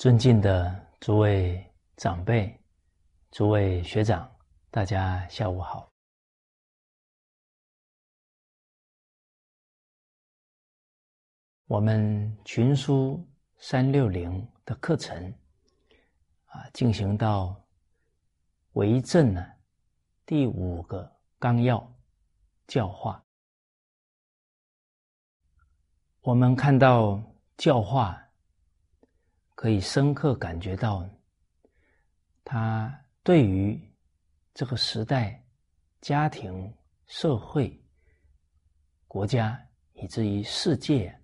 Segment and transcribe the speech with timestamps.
[0.00, 1.62] 尊敬的诸位
[1.98, 2.58] 长辈、
[3.32, 4.34] 诸位学长，
[4.70, 5.92] 大家下午好。
[11.66, 13.22] 我们群书
[13.58, 15.22] 三六零的课程
[16.46, 17.62] 啊，进行到
[18.72, 19.46] 为政呢
[20.24, 21.78] 第五个纲要
[22.66, 23.22] 教化。
[26.22, 27.22] 我们看到
[27.58, 28.19] 教化。
[29.60, 31.06] 可以深刻感觉到，
[32.42, 33.78] 他对于
[34.54, 35.44] 这个时代、
[36.00, 36.74] 家庭、
[37.06, 37.78] 社会、
[39.06, 41.14] 国家以至于世界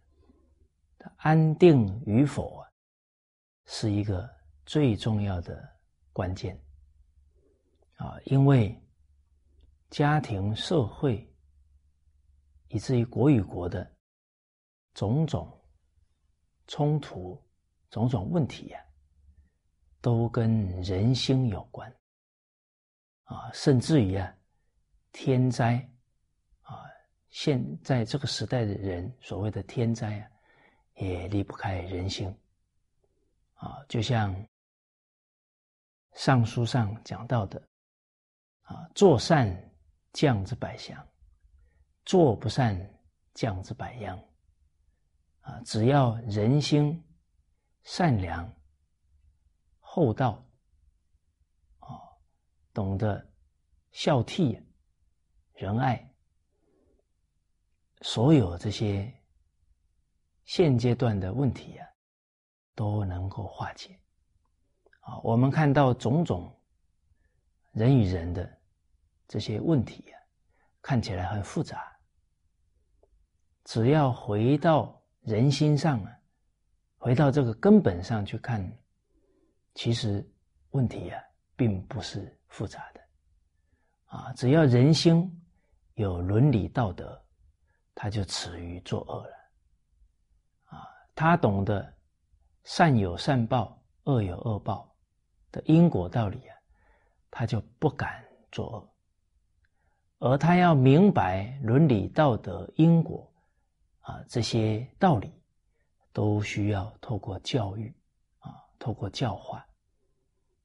[0.98, 2.62] 的安定与否，
[3.64, 4.30] 是一个
[4.66, 5.66] 最重要的
[6.12, 6.62] 关键
[7.94, 8.20] 啊！
[8.26, 8.78] 因为
[9.88, 11.26] 家庭、社会
[12.68, 13.90] 以至于国与国的
[14.92, 15.50] 种种
[16.66, 17.42] 冲突。
[17.96, 18.78] 种种问题呀，
[20.02, 21.90] 都跟人心有关
[23.24, 24.36] 啊，甚至于啊，
[25.12, 25.76] 天灾
[26.60, 26.84] 啊，
[27.30, 30.28] 现在这个时代的人所谓的天灾啊，
[30.96, 32.28] 也离不开人心
[33.54, 33.82] 啊。
[33.88, 34.36] 就像
[36.12, 37.58] 《尚书》上讲到的
[38.60, 39.50] 啊，做善
[40.12, 41.02] 降之百祥，
[42.04, 42.78] 做不善
[43.32, 44.22] 降之百殃
[45.40, 45.58] 啊。
[45.64, 47.02] 只要人心。
[47.86, 48.52] 善良、
[49.78, 50.44] 厚道，
[51.78, 51.86] 啊，
[52.74, 53.24] 懂得
[53.92, 54.60] 孝悌、
[55.54, 56.12] 仁爱，
[58.00, 59.14] 所有这些
[60.46, 61.88] 现阶段的问题啊，
[62.74, 63.96] 都能够化解。
[65.02, 66.52] 啊，我们看到种种
[67.70, 68.60] 人与人的
[69.28, 70.18] 这些问题啊，
[70.82, 71.96] 看起来很复杂，
[73.62, 76.12] 只要回到人心上啊。
[77.06, 78.60] 回到这个根本上去看，
[79.74, 80.28] 其实
[80.70, 81.22] 问题啊，
[81.54, 83.00] 并不是复杂的，
[84.06, 85.24] 啊，只要人心
[85.94, 87.24] 有伦理道德，
[87.94, 89.36] 他就耻于作恶了，
[90.64, 90.82] 啊，
[91.14, 91.94] 他懂得
[92.64, 94.92] 善有善报，恶有恶报
[95.52, 96.56] 的因果道理啊，
[97.30, 98.66] 他就不敢作
[100.18, 103.32] 恶，而他要明白伦理道德因果
[104.00, 105.32] 啊这些道理。
[106.16, 107.94] 都需要透过教育，
[108.38, 109.58] 啊，透过教化，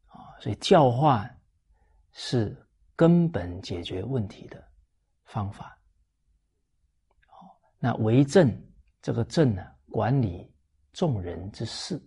[0.06, 1.30] 啊，所以教化
[2.14, 2.56] 是
[2.96, 4.66] 根本解决问题的
[5.26, 5.78] 方法。
[7.28, 8.50] 好，那为政
[9.02, 10.50] 这个政呢，管理
[10.94, 12.02] 众人之事，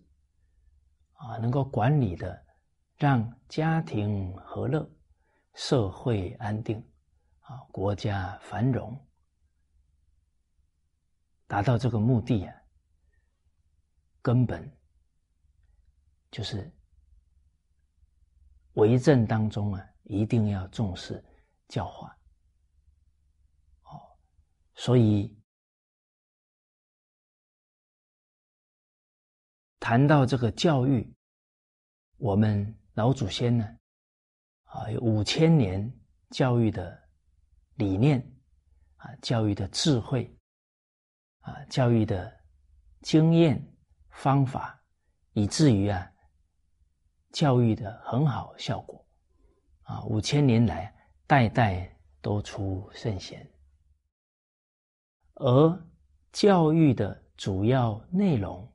[1.12, 2.42] 啊，能够管理的
[2.96, 4.90] 让家庭和乐，
[5.52, 6.82] 社会安定，
[7.40, 8.98] 啊，国家繁荣，
[11.46, 12.63] 达到这个目的啊。
[14.24, 14.66] 根本
[16.30, 16.72] 就是
[18.72, 21.22] 为政当中啊，一定要重视
[21.68, 22.08] 教化。
[23.82, 24.00] 哦，
[24.76, 25.38] 所以
[29.78, 31.14] 谈到这个教育，
[32.16, 33.78] 我们老祖先呢，
[34.62, 35.92] 啊，有五千年
[36.30, 36.98] 教育的
[37.74, 38.18] 理念
[38.96, 40.34] 啊，教育的智慧
[41.40, 42.34] 啊，教育的
[43.02, 43.62] 经验。
[44.14, 44.80] 方法，
[45.32, 46.10] 以至于啊，
[47.32, 49.04] 教育的很好效果，
[49.82, 50.94] 啊，五千年来
[51.26, 53.46] 代代都出圣贤，
[55.34, 55.86] 而
[56.32, 58.72] 教育的主要内容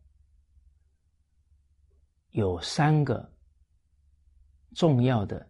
[2.31, 3.33] 有三个
[4.75, 5.50] 重要的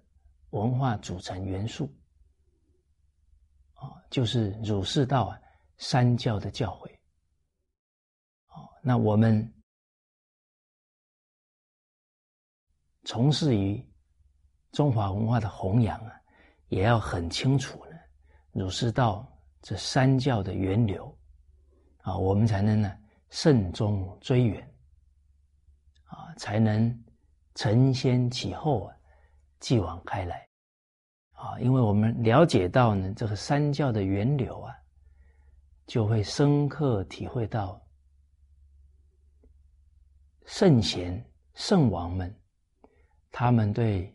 [0.52, 1.92] 文化组成元素，
[3.74, 5.42] 啊，就是儒释道啊
[5.78, 6.90] 三教的教诲，
[8.50, 9.52] 哦，那我们。
[13.06, 13.84] 从事于
[14.72, 16.14] 中华文化的弘扬啊，
[16.68, 17.98] 也要很清楚呢，
[18.52, 19.28] 儒释道
[19.62, 21.18] 这三教的源流
[22.02, 22.96] 啊，我们才能呢
[23.30, 24.74] 慎终追远
[26.04, 27.04] 啊，才能
[27.56, 28.96] 承先启后啊，
[29.60, 30.48] 继往开来
[31.32, 34.76] 啊，因为我们了解到呢这个三教的源流啊，
[35.88, 37.82] 就会深刻体会到
[40.46, 41.26] 圣贤
[41.56, 42.39] 圣王们。
[43.32, 44.14] 他们对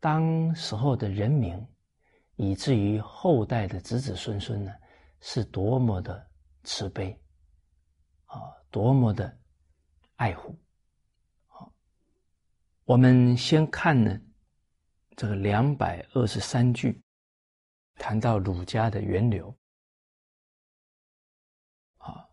[0.00, 1.66] 当时候的人民，
[2.36, 4.72] 以至于后代的子子孙孙呢，
[5.20, 6.26] 是多么的
[6.64, 7.12] 慈悲
[8.24, 8.40] 啊，
[8.70, 9.38] 多么的
[10.16, 10.58] 爱护。
[11.46, 11.72] 好，
[12.84, 14.18] 我们先看呢
[15.16, 17.02] 这个两百二十三句，
[17.96, 19.54] 谈到儒家的源流。
[21.98, 22.30] 好，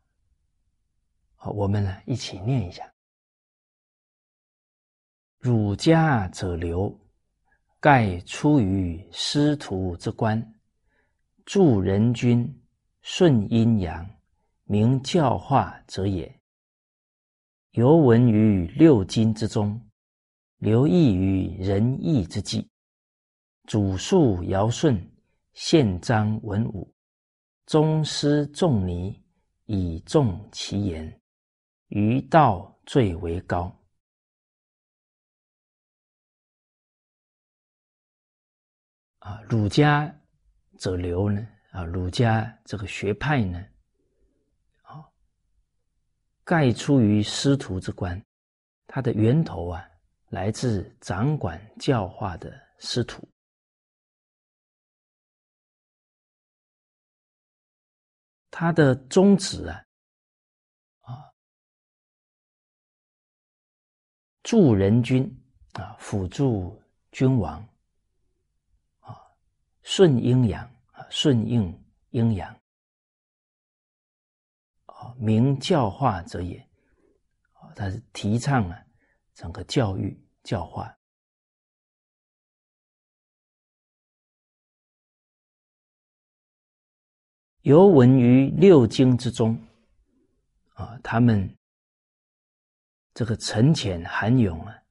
[1.36, 2.89] 好，我们呢一起念一下。
[5.47, 6.94] 儒家者流，
[7.79, 10.45] 盖出于师徒之官，
[11.45, 12.53] 助人君，
[12.99, 14.05] 顺阴阳，
[14.65, 16.29] 明教化者也。
[17.71, 19.81] 犹闻于六经之中，
[20.57, 22.67] 留意于仁义之际，
[23.67, 25.01] 祖述尧舜，
[25.53, 26.93] 宪章文武，
[27.65, 29.23] 宗师仲尼，
[29.63, 31.21] 以重其言，
[31.88, 33.73] 于道最为高。
[39.27, 40.09] 啊，儒家
[40.79, 41.45] 者流呢？
[41.71, 43.59] 啊，儒家这个学派呢？
[44.83, 45.03] 啊，
[46.45, 48.25] 盖出于师徒之官，
[48.88, 49.85] 它的源头啊，
[50.29, 53.27] 来自掌管教化的师徒。
[58.50, 59.83] 他的宗旨啊，
[61.01, 61.12] 啊，
[64.41, 65.29] 助人君
[65.74, 66.81] 啊，辅助
[67.12, 67.68] 君王。
[69.89, 71.74] 顺阴阳啊，顺应
[72.10, 72.54] 阴阳
[74.86, 76.60] 啊，明教化者也
[77.54, 78.86] 啊，他是提倡啊
[79.34, 80.94] 整个教育教化。
[87.62, 89.57] 尤闻于六经之中
[90.74, 91.57] 啊，他们
[93.13, 94.84] 这个沉潜涵涌啊，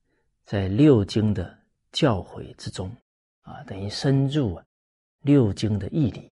[0.47, 1.63] 在六经的
[1.93, 2.91] 教诲之中
[3.43, 4.66] 啊，等于深入啊。
[5.27, 6.31] 六经的义理，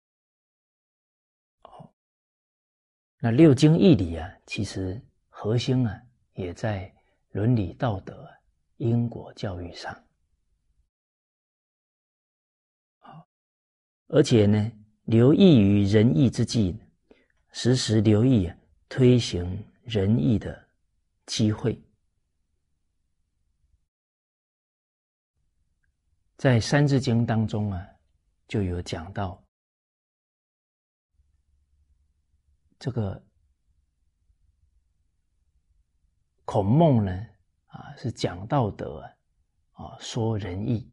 [1.61, 1.93] 哦，
[3.19, 6.01] 那六经义理啊，其实核心啊，
[6.33, 6.91] 也在
[7.29, 8.27] 伦理道德、
[8.77, 9.93] 因果教育上，
[12.97, 13.27] 好，
[14.07, 14.71] 而且呢，
[15.03, 16.75] 留意于仁义之际，
[17.51, 18.51] 时时留意，
[18.89, 20.67] 推行仁义的
[21.27, 21.79] 机会，
[26.37, 27.87] 在《三字经》当中啊。
[28.49, 29.41] 就有讲到
[32.79, 33.23] 这个
[36.45, 37.11] 孔孟呢，
[37.67, 39.01] 啊，是讲道德
[39.73, 40.91] 啊，说仁义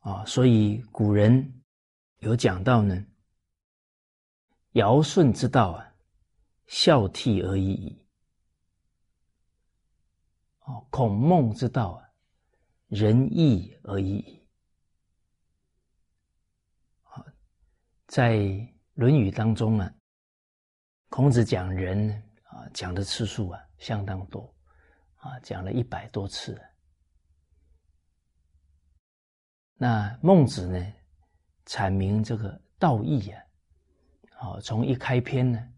[0.00, 1.62] 啊，所以古人
[2.18, 3.06] 有讲到呢，
[4.72, 5.94] 尧舜之道啊，
[6.66, 8.06] 孝悌而已矣。
[10.58, 12.09] 哦，孔孟之道啊。
[12.90, 14.44] 仁义而已。
[17.04, 17.24] 啊，
[18.08, 18.34] 在
[18.94, 19.94] 《论语》当中啊，
[21.08, 22.10] 孔子讲仁
[22.42, 24.52] 啊，讲的次数啊相当多，
[25.18, 26.60] 啊，讲了一百多次。
[29.74, 30.92] 那孟子呢，
[31.66, 33.40] 阐明这个道义啊，
[34.32, 35.72] 好，从一开篇呢，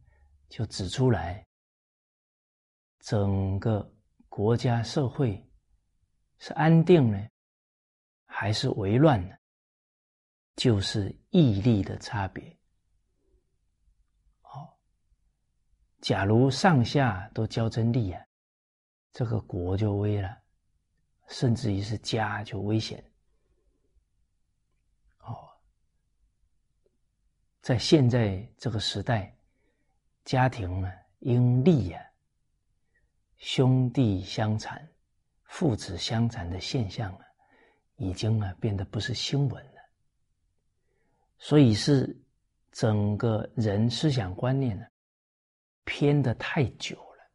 [0.49, 1.47] 就指出来，
[3.01, 3.95] 整个
[4.31, 5.47] 国家社会。
[6.45, 7.25] 是安定呢，
[8.25, 9.37] 还是为乱呢？
[10.57, 12.59] 就是毅力的差别。
[14.41, 14.77] 好，
[16.01, 18.21] 假如上下都交争力啊，
[19.13, 20.37] 这个国就危了，
[21.29, 22.99] 甚至于是家就危险。
[25.19, 25.49] 哦，
[27.61, 29.33] 在现在这个时代，
[30.25, 32.05] 家庭呢，因利啊，
[33.37, 34.92] 兄弟相残。
[35.53, 37.25] 父子相残的现象啊，
[37.97, 39.81] 已经啊变得不是新闻了。
[41.37, 42.19] 所以是
[42.71, 44.87] 整个人思想观念呢
[45.85, 47.31] 偏的太久了，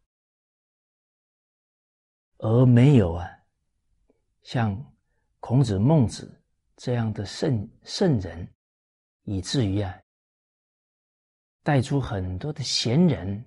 [2.40, 3.30] 而没有啊
[4.42, 4.76] 像
[5.40, 6.42] 孔子、孟子
[6.76, 8.52] 这样的圣圣人，
[9.26, 9.96] 以至于啊
[11.62, 13.46] 带出很多的贤人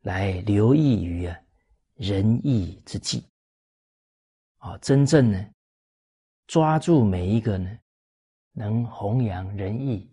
[0.00, 1.38] 来留意于啊
[1.96, 3.22] 仁义之际。
[4.64, 5.46] 啊，真正呢，
[6.46, 7.78] 抓住每一个呢，
[8.52, 10.10] 能弘扬仁义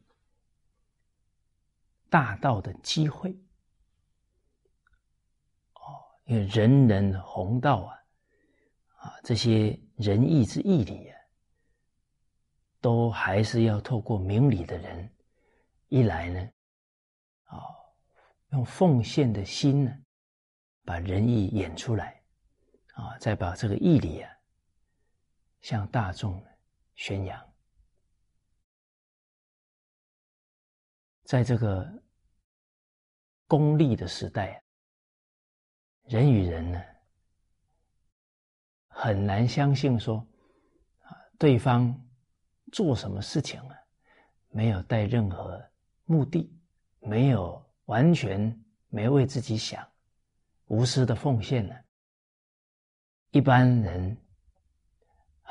[2.10, 3.32] 大道的机会。
[5.76, 7.96] 哦，因为人人弘道啊，
[8.98, 11.18] 啊，这些仁义之义理啊，
[12.82, 15.10] 都还是要透过明理的人，
[15.88, 16.42] 一来呢，
[17.46, 17.56] 啊，
[18.50, 19.98] 用奉献的心呢，
[20.84, 22.22] 把仁义演出来，
[22.96, 24.30] 啊，再把这个义理啊。
[25.62, 26.44] 向大众
[26.96, 27.54] 宣扬，
[31.24, 31.88] 在这个
[33.48, 34.62] 功利的时代，
[36.06, 36.82] 人与人呢
[38.88, 40.18] 很难相信说
[41.04, 41.96] 啊，对方
[42.72, 43.76] 做什么事情啊，
[44.50, 45.64] 没有带任何
[46.06, 46.52] 目的，
[47.00, 49.88] 没有完全没为自己想，
[50.66, 51.76] 无私的奉献呢？
[53.30, 54.18] 一般人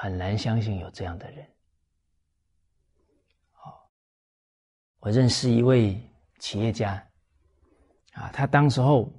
[0.03, 1.47] 很难相信有这样的人。
[3.53, 3.87] 好，
[5.01, 6.01] 我认识一位
[6.39, 7.07] 企业家，
[8.15, 9.13] 啊，他当时候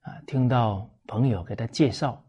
[0.00, 2.20] 啊，听到朋友给他介绍，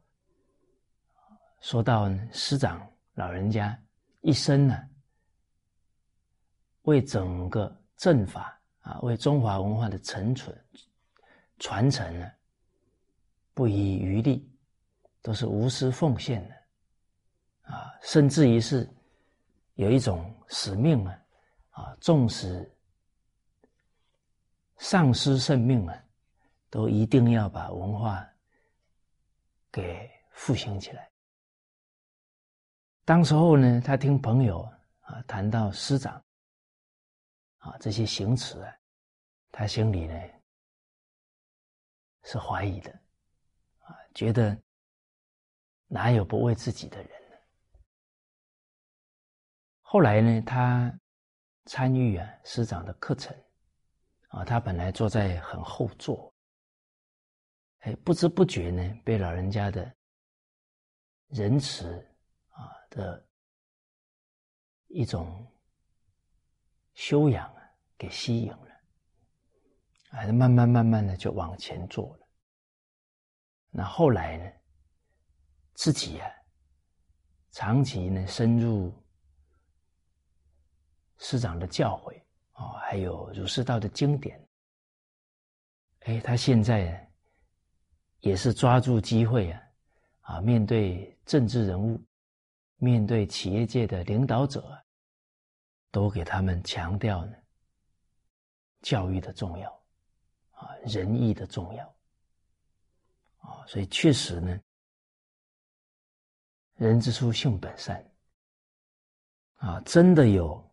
[1.61, 3.75] 说到师长老人家
[4.21, 4.87] 一生呢，
[6.83, 10.55] 为整个正法啊，为中华文化的承存
[11.57, 12.31] 传承呢，
[13.55, 14.47] 不遗余力。
[15.21, 16.55] 都是无私奉献的，
[17.69, 18.89] 啊，甚至于是
[19.75, 21.25] 有一种使命啊，
[21.69, 22.69] 啊，纵使
[24.77, 26.03] 丧失生命啊，
[26.69, 28.27] 都一定要把文化
[29.71, 31.09] 给复兴起来。
[33.05, 34.61] 当时候呢，他听朋友
[35.01, 36.23] 啊谈到师长
[37.57, 38.75] 啊这些行词啊，
[39.51, 40.13] 他心里呢
[42.23, 42.91] 是怀疑的，
[43.79, 44.59] 啊，觉得。
[45.91, 47.09] 哪有不为自己的人？
[49.91, 50.99] 后来呢，他
[51.65, 53.35] 参与啊师长的课程，
[54.27, 56.31] 啊，他本来坐在很后座，
[57.79, 59.91] 哎，不知不觉呢，被老人家的
[61.29, 61.87] 仁慈
[62.49, 63.27] 啊的
[64.89, 65.51] 一种
[66.93, 67.63] 修养啊
[67.97, 68.71] 给吸引了，
[70.11, 72.27] 啊，慢慢慢慢的就往前坐了。
[73.71, 74.51] 那后来呢？
[75.73, 76.31] 自己呀，
[77.49, 78.93] 长期呢深入
[81.19, 82.21] 师长的教诲
[82.51, 84.45] 啊，还有儒释道的经典。
[86.01, 87.09] 哎，他现在
[88.19, 89.61] 也是抓住机会啊，
[90.21, 92.01] 啊，面对政治人物，
[92.77, 94.83] 面对企业界的领导者，
[95.91, 97.35] 都给他们强调呢
[98.81, 99.71] 教育的重要
[100.51, 101.95] 啊，仁义的重要
[103.39, 104.59] 啊，所以确实呢。
[106.75, 108.01] 人之初，性本善。
[109.55, 110.68] 啊，真的有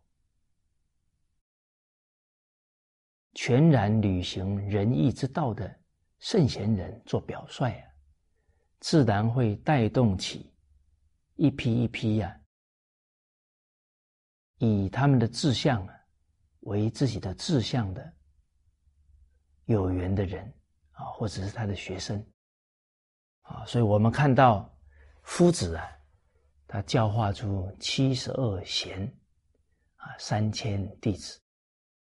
[3.37, 5.73] 全然履行仁义之道的
[6.19, 7.87] 圣贤人做表率啊，
[8.81, 10.53] 自然会带动起
[11.35, 12.35] 一批一批呀，
[14.57, 15.95] 以他们的志向啊
[16.61, 18.13] 为自己的志向的
[19.67, 20.43] 有缘的人
[20.93, 22.27] 啊，或者是他的学生
[23.43, 24.75] 啊，所以我们看到
[25.23, 25.93] 夫子啊。
[26.69, 29.07] 他教化出七十二贤，
[29.95, 31.41] 啊，三千弟子，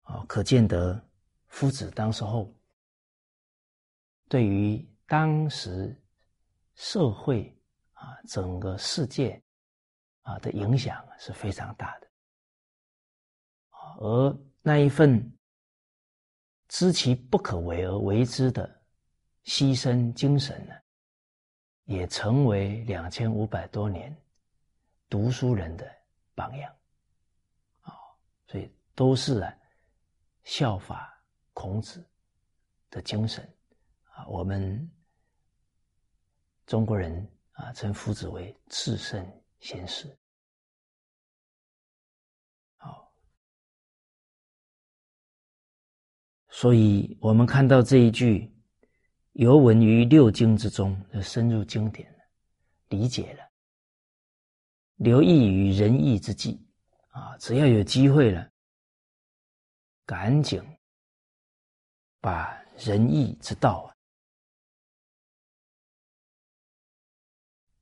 [0.02, 1.00] 啊，可见得
[1.50, 2.52] 夫子当时候
[4.28, 5.94] 对于当时
[6.74, 7.54] 社会
[7.92, 9.40] 啊整个世界
[10.22, 12.08] 啊的影响是非常大的，
[13.98, 15.36] 而那一份
[16.68, 18.82] 知其不可为而为之的
[19.44, 20.74] 牺牲精神呢，
[21.84, 24.16] 也成为两千五百多年。
[25.08, 25.92] 读书人的
[26.36, 26.72] 榜样，
[27.80, 27.92] 啊，
[28.46, 29.52] 所以都是啊
[30.44, 31.19] 效法
[31.52, 32.04] 孔子
[32.90, 33.42] 的精神
[34.04, 34.26] 啊。
[34.26, 34.90] 我们
[36.66, 39.24] 中国人啊称夫子为至圣
[39.58, 40.16] 先师。
[42.76, 43.12] 好，
[46.48, 48.52] 所以我们看到这一句
[49.34, 52.18] “尤文于六经之中”，就深入经典了
[52.88, 53.48] 理解了。
[54.96, 56.62] 留意于仁义之际，
[57.08, 58.50] 啊，只要有机会了，
[60.04, 60.62] 赶紧
[62.20, 63.90] 把仁义之道啊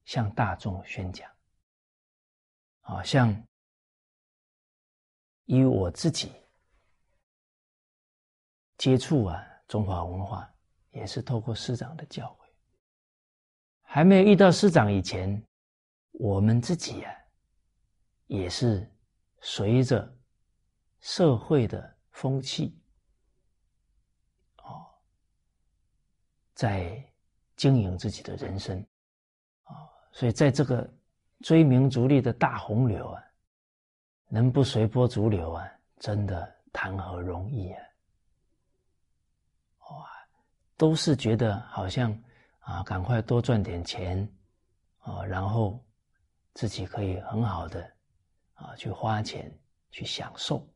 [0.05, 1.31] 向大众宣讲。
[2.81, 3.31] 啊，像
[5.45, 6.33] 以我自己
[8.79, 10.51] 接触啊中华文化，
[10.91, 12.49] 也是透过师长的教诲。
[13.83, 15.45] 还没有遇到师长以前。
[16.21, 17.15] 我们自己啊，
[18.27, 18.93] 也是
[19.41, 20.19] 随着
[20.99, 22.77] 社会的风气，
[24.57, 24.85] 哦，
[26.59, 27.01] 在
[27.55, 28.85] 经营自己的人生，
[29.63, 30.93] 啊，所以在这个
[31.43, 33.23] 追名逐利的大洪流啊，
[34.27, 35.65] 能不随波逐流啊，
[35.99, 37.81] 真的谈何容易啊！
[39.91, 40.11] 哇，
[40.77, 42.11] 都是觉得好像
[42.59, 44.29] 啊，赶快多赚点钱，
[44.99, 45.81] 啊，然后。
[46.55, 47.89] 自己可以很好的
[48.55, 49.57] 啊，去花钱
[49.93, 50.67] 去享受，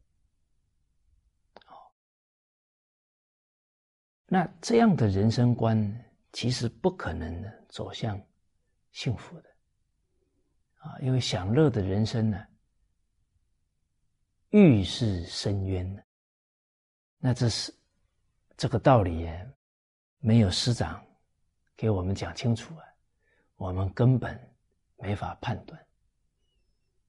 [4.32, 5.76] 那这样的人生观
[6.32, 8.18] 其实不可能走向
[8.90, 9.50] 幸福的
[10.78, 12.42] 啊，因为享乐的人生呢，
[14.48, 16.06] 欲是深渊
[17.18, 17.70] 那这是
[18.56, 19.28] 这个道理，
[20.18, 21.04] 没有师长
[21.76, 22.84] 给我们讲清楚啊，
[23.56, 24.34] 我们根本
[24.96, 25.86] 没法判断。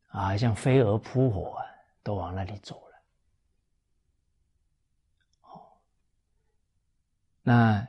[0.08, 1.66] 啊，像飞蛾扑火啊，
[2.04, 3.04] 都往那里走了。
[5.42, 5.62] 哦，
[7.44, 7.86] 那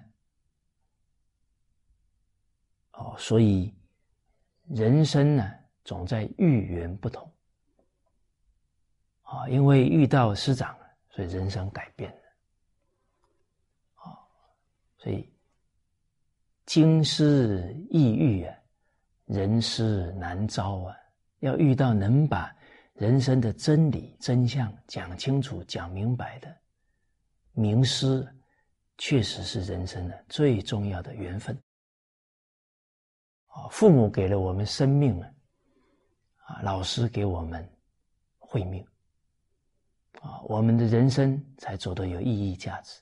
[2.92, 3.72] 哦，所以
[4.68, 5.50] 人生呢，
[5.84, 7.32] 总在遇缘不同。
[9.22, 10.76] 啊，因为遇到师长，
[11.10, 12.18] 所以人生改变了。
[13.94, 14.18] 啊，
[14.98, 15.32] 所以
[16.66, 18.56] 经师易遇啊，
[19.26, 20.96] 人师难招啊。
[21.40, 22.54] 要遇到能把
[22.94, 26.56] 人生的真理真相讲清楚、讲明白的
[27.52, 28.26] 名师，
[28.98, 31.56] 确实是人生的最重要的缘分。
[33.46, 35.30] 啊，父母给了我们生命啊，
[36.44, 37.68] 啊，老师给我们
[38.38, 38.84] 慧命，
[40.20, 43.00] 啊，我们的人生才走得有意义、价值，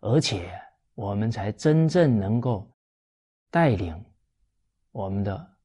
[0.00, 0.50] 而且
[0.94, 2.70] 我们才真正能够
[3.50, 4.04] 带领
[4.92, 5.56] 我们的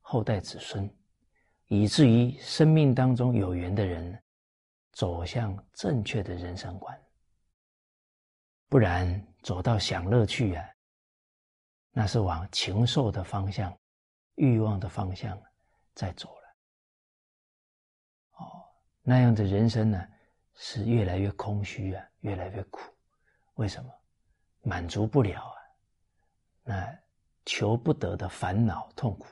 [0.00, 0.88] 后代子孙。
[1.68, 4.22] 以至于生命当中有缘的人
[4.92, 6.96] 走向正确的人生观，
[8.74, 10.68] 不然走到享乐去啊，
[11.92, 13.72] 那是往禽兽的方向、
[14.34, 15.40] 欲望的方向
[15.94, 16.56] 在走了。
[18.32, 18.66] 哦，
[19.00, 20.04] 那样的人生呢，
[20.54, 22.80] 是越来越空虚啊，越来越苦。
[23.54, 23.88] 为什么？
[24.62, 25.54] 满足不了啊，
[26.64, 26.98] 那
[27.46, 29.28] 求不得的烦恼痛苦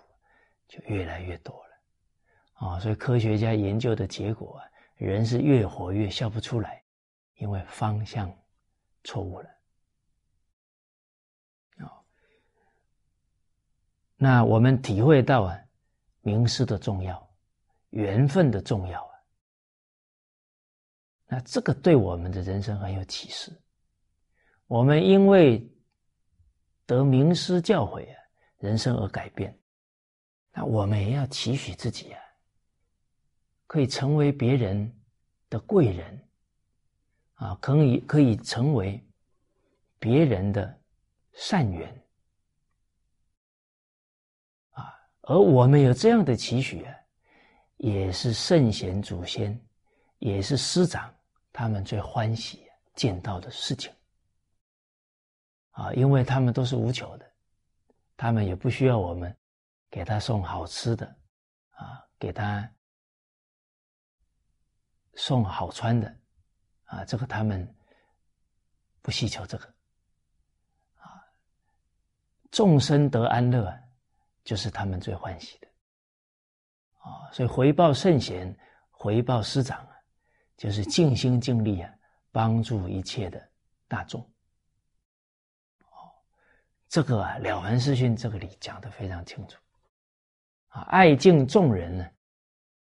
[0.68, 2.68] 就越来越多了。
[2.68, 4.64] 啊，所以科学家研究的结果啊，
[4.98, 6.81] 人是越活越笑不出来，
[7.38, 8.33] 因为方向
[9.05, 9.49] 错误了。
[11.79, 11.91] 啊，
[14.17, 15.59] 那我们体会到啊，
[16.21, 17.35] 名师的重要，
[17.91, 19.15] 缘分的重要啊，
[21.27, 23.51] 那这个对我们的人生很有启示。
[24.67, 25.71] 我们因为
[26.87, 28.17] 得名师教诲啊，
[28.59, 29.59] 人生而改变，
[30.53, 32.21] 那我们也要期许自己啊。
[33.67, 35.01] 可以成为别人
[35.49, 36.29] 的贵人，
[37.42, 39.05] 啊，可以可以成为
[39.98, 40.81] 别人的
[41.33, 42.07] 善缘，
[44.70, 46.87] 啊，而我们有这样的期许，
[47.78, 49.61] 也是圣贤祖先，
[50.20, 51.12] 也是师长
[51.52, 53.92] 他们最欢喜见到的事情，
[55.72, 57.28] 啊，因为他们都是无求的，
[58.16, 59.37] 他们也不需要我们
[59.90, 61.07] 给他送好吃的，
[61.70, 62.72] 啊，给他。
[65.14, 66.22] 送好穿的，
[66.92, 67.66] 啊，这个他们
[69.00, 69.64] 不希求这个，
[70.96, 71.24] 啊，
[72.50, 73.72] 众生得安乐，
[74.44, 75.68] 就是他们最欢喜的，
[76.98, 78.55] 啊，所以回报圣贤，
[78.90, 79.96] 回报师长啊，
[80.59, 81.90] 就是尽心尽力啊，
[82.31, 83.42] 帮助一切的
[83.88, 84.20] 大众，
[85.81, 86.12] 哦，
[86.90, 89.57] 这个啊，了凡四训这个里讲的非常清楚，
[90.68, 92.07] 啊，爱敬众人呢，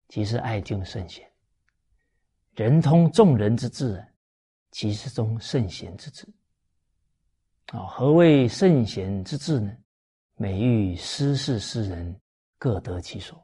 [0.07, 1.26] 即是爱敬圣贤。
[2.57, 4.03] 人通众人之智，
[4.71, 6.27] 其实中圣贤之智。
[7.67, 9.71] 啊，何谓圣贤之智呢？
[10.37, 12.19] 每欲师事师人，
[12.57, 13.37] 各得其所。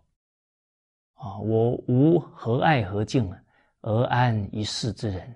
[1.13, 3.31] 啊，我无何爱何敬，
[3.81, 5.31] 而安一世之人，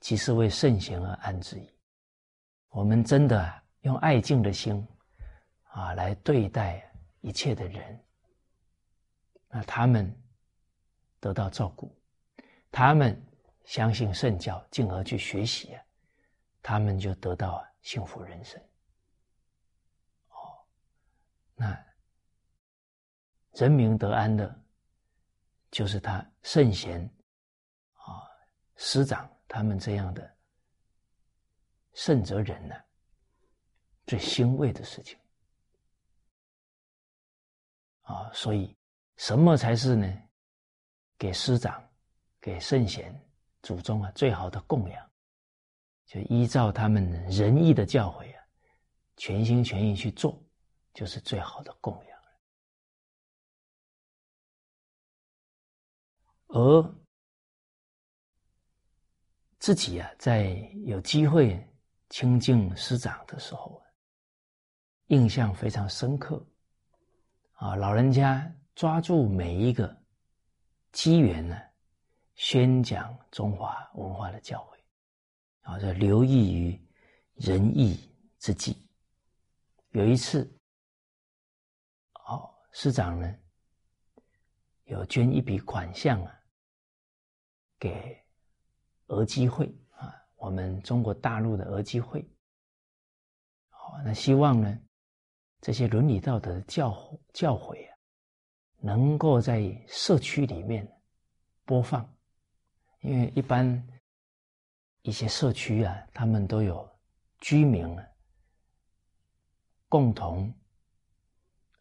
[0.00, 1.70] 其实为圣贤而安之矣。
[2.70, 4.82] 我们真的用爱敬的心
[5.64, 8.02] 啊来对待一切的人，
[9.50, 10.10] 那他们
[11.20, 11.94] 得到照顾。
[12.78, 13.20] 他们
[13.64, 15.82] 相信圣教，进而去学习啊，
[16.62, 18.56] 他们就得到幸福人生。
[20.28, 20.64] 哦，
[21.56, 21.86] 那
[23.54, 24.48] 人民得安乐，
[25.72, 27.02] 就是他圣贤
[27.94, 28.22] 啊
[28.76, 30.36] 师长他们这样的
[31.94, 32.76] 圣哲人呢，
[34.06, 35.18] 最欣慰的事情
[38.02, 38.30] 啊。
[38.32, 38.78] 所以，
[39.16, 40.06] 什么才是呢？
[41.18, 41.84] 给师长。
[42.40, 43.14] 给圣贤、
[43.62, 45.10] 祖宗啊，最好的供养，
[46.06, 48.44] 就依照他们仁义的教诲啊，
[49.16, 50.40] 全心全意去做，
[50.94, 52.28] 就是最好的供养了。
[56.48, 56.94] 而
[59.58, 60.50] 自己啊，在
[60.86, 61.62] 有机会
[62.08, 63.82] 亲近师长的时候，
[65.08, 66.42] 印象非常深刻
[67.54, 67.74] 啊！
[67.74, 69.94] 老人家抓住每一个
[70.92, 71.67] 机缘呢。
[72.38, 76.80] 宣讲中华文化的教诲，啊，这留意于
[77.34, 77.98] 仁义
[78.38, 78.76] 之际。
[79.90, 80.48] 有一次，
[82.28, 83.36] 哦，师长呢
[84.84, 86.40] 有捐一笔款项啊，
[87.76, 88.24] 给
[89.08, 92.24] 俄基会啊，我们中国大陆的俄基会。
[93.68, 94.78] 好，那希望呢
[95.60, 97.98] 这些伦理道德教教诲啊，
[98.76, 100.88] 能够在社区里面
[101.64, 102.08] 播放，
[103.00, 103.86] 因为一般
[105.02, 106.88] 一些社区啊，他们都有
[107.38, 108.06] 居民啊
[109.88, 110.52] 共同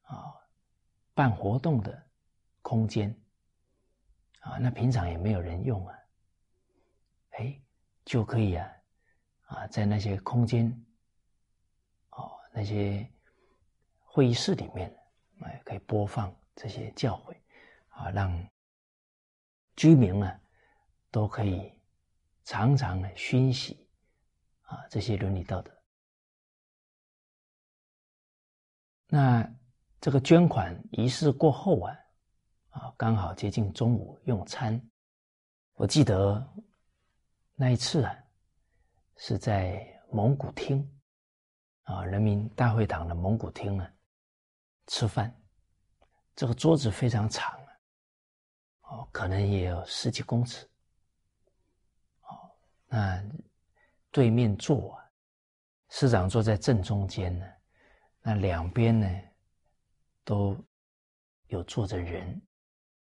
[0.03, 0.33] 啊
[1.13, 2.07] 办活动的
[2.61, 3.09] 空间
[4.41, 5.99] 啊，那平常也没有人用啊，
[7.31, 7.61] 哎，
[8.05, 8.71] 就可以啊
[9.45, 10.71] 啊在那些空间
[12.11, 13.09] 哦那些。
[14.09, 14.91] 会议室里面，
[15.41, 17.35] 哎，可以播放这些教诲，
[17.89, 18.49] 啊，让
[19.75, 20.41] 居民啊
[21.11, 21.73] 都可以
[22.43, 23.87] 常常的熏习
[24.61, 25.71] 啊这些伦理道德。
[29.07, 29.49] 那
[30.01, 31.97] 这个捐款仪式过后啊，
[32.69, 34.79] 啊，刚好接近中午用餐，
[35.73, 36.45] 我记得
[37.55, 38.15] 那一次啊
[39.15, 40.85] 是在蒙古厅
[41.83, 43.91] 啊，人民大会堂的蒙古厅啊。
[44.89, 45.35] 吃饭，
[46.33, 47.71] 这个桌子非常长啊，
[48.83, 50.65] 哦，可能也有十几公尺，
[52.97, 53.23] 那
[54.09, 55.05] 对面坐啊，
[55.89, 57.45] 师长坐在正中间呢，
[58.21, 59.07] 那两边呢
[60.23, 60.57] 都
[61.45, 62.41] 有坐着人，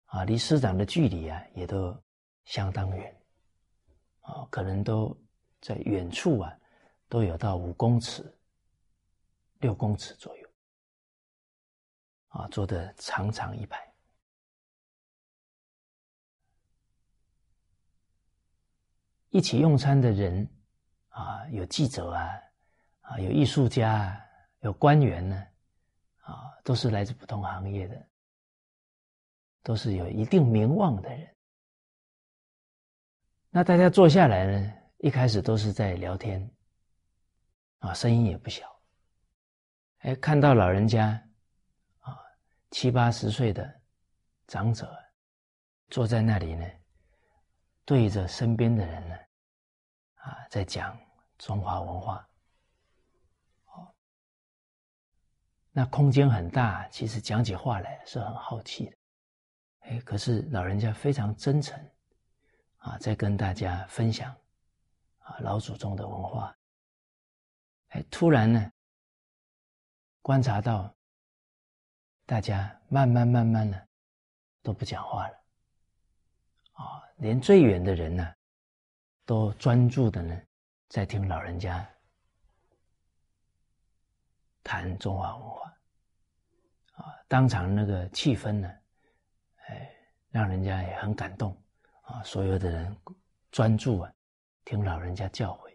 [0.06, 1.96] 啊，离师长的距离啊也都
[2.46, 3.22] 相当远，
[4.22, 5.16] 啊，可能都
[5.62, 6.52] 在远处啊
[7.08, 8.36] 都有到五公尺、
[9.60, 10.50] 六公尺左右。
[12.30, 13.88] 啊，坐的长长一排，
[19.36, 20.50] 一起用餐的人
[21.10, 22.30] 啊，有记者啊，
[23.02, 24.18] 啊，有艺术家，
[24.62, 25.36] 有官员呢，
[26.22, 28.08] 啊，都是来自不同行业的，
[29.62, 31.36] 都是有一定名望的人。
[33.50, 36.50] 那大家坐下来呢，一开始都是在聊天，
[37.80, 38.66] 啊，声音也不小。
[39.98, 41.22] 哎，看到老人家。
[42.00, 42.18] 啊
[42.72, 43.82] 七八十岁的
[44.48, 44.98] 长者
[45.90, 46.66] 坐在那里呢，
[47.84, 49.16] 对着身边的人呢，
[50.26, 50.98] 啊，在讲
[51.38, 52.28] 中华文化。
[53.68, 53.94] 哦，
[55.72, 58.98] 那空间很大，其实讲起话来是很好奇的。
[59.82, 61.80] 哎，可是老人家非常真诚，
[62.78, 64.36] 啊，在跟大家分享
[65.20, 66.58] 啊老祖宗的文化。
[67.90, 68.72] 哎，突然呢，
[70.22, 70.92] 观察到。
[72.28, 73.88] 大家慢慢慢慢的
[74.64, 75.44] 都不讲话了，
[76.72, 78.34] 啊，连最远的人呢，
[79.26, 80.40] 都专注的呢，
[80.88, 81.88] 在听老人家
[84.64, 85.78] 谈中华文化，
[86.94, 88.72] 啊，当场那个气氛呢，
[89.68, 89.92] 哎，
[90.30, 91.56] 让人家也很感动，
[92.02, 92.96] 啊，所有的人
[93.52, 94.14] 专注啊，
[94.64, 95.74] 听老人家教诲，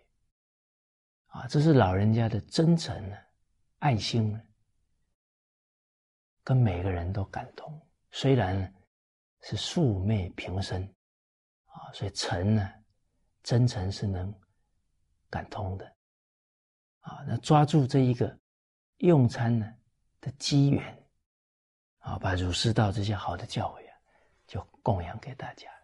[1.27, 3.17] 啊，这是老人家的真诚呢，
[3.81, 4.41] 爱心呢。
[6.43, 8.75] 跟每个人都感动，虽然
[9.43, 10.83] 是素昧平生，
[11.67, 12.73] 啊，所以诚呢，
[13.42, 14.33] 真诚是能
[15.29, 15.96] 感通的，
[17.00, 18.38] 啊，那抓住这一个
[18.98, 19.72] 用餐呢
[20.20, 21.09] 的机缘，
[21.98, 23.96] 啊，把儒释道这些好的教诲啊，
[24.46, 25.76] 就供养给大家了。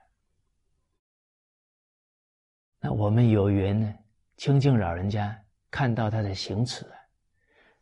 [2.79, 3.95] 那我们有缘呢，
[4.37, 6.99] 清净老人家看到他的行持啊，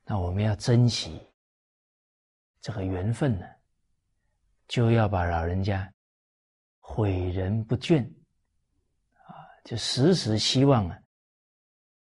[0.05, 1.21] 那我们要珍惜。
[2.61, 3.47] 这个缘分呢，
[4.69, 5.93] 就要把老人家
[6.81, 8.11] 诲人不倦，
[9.65, 10.99] 就时时希望啊，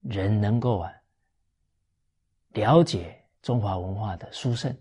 [0.01, 0.93] 人能够啊
[2.49, 4.75] 了解中华文化的殊胜，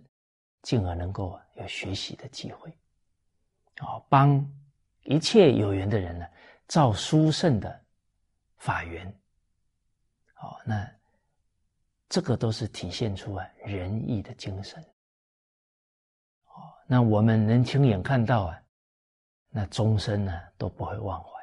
[0.61, 2.69] 进而能够啊有学习的机会，
[3.79, 4.43] 啊，帮
[5.03, 6.25] 一切有缘的人呢
[6.67, 7.85] 造殊胜的
[8.57, 9.07] 法缘，
[10.41, 10.89] 哦，那
[12.07, 14.83] 这个都是体现出啊仁义的精神。
[16.87, 18.63] 那我们能亲眼看到啊，
[19.49, 21.38] 那终身呢都不会忘怀。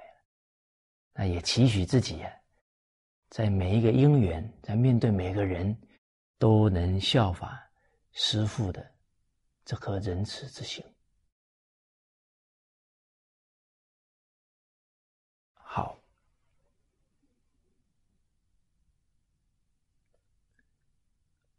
[1.18, 2.30] 那也期许自己啊，
[3.30, 5.74] 在每一个因缘，在面对每个人，
[6.36, 7.58] 都能效法
[8.12, 8.94] 师父的
[9.64, 10.84] 这颗仁慈之心。
[15.54, 15.98] 好，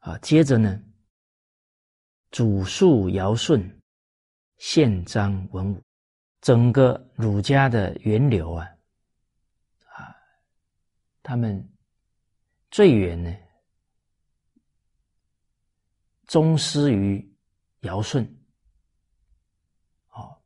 [0.01, 0.79] 啊，接着呢，
[2.29, 3.73] 祖述尧舜。
[4.59, 5.83] 宪章文武，
[6.41, 8.67] 整个儒家的源流，啊，
[11.27, 11.61] 他们
[12.71, 13.37] 最远呢，
[16.25, 17.37] 宗师于
[17.81, 18.23] 尧舜，
[20.11, 20.41] 哦，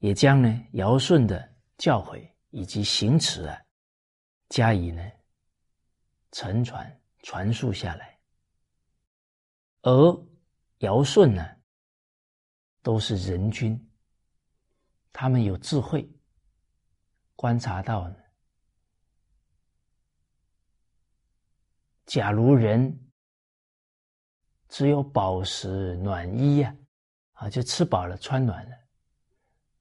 [0.00, 3.58] 也将呢尧舜的教诲以及行持啊，
[4.50, 5.02] 加以呢
[6.30, 8.20] 承传传述下来，
[9.80, 10.26] 而
[10.80, 11.48] 尧舜呢，
[12.82, 13.90] 都是人君，
[15.14, 16.06] 他们有智慧，
[17.36, 18.16] 观察到呢，
[22.06, 22.98] 假如人
[24.68, 26.76] 只有饱食暖衣呀，
[27.32, 28.76] 啊，就吃饱了穿暖了，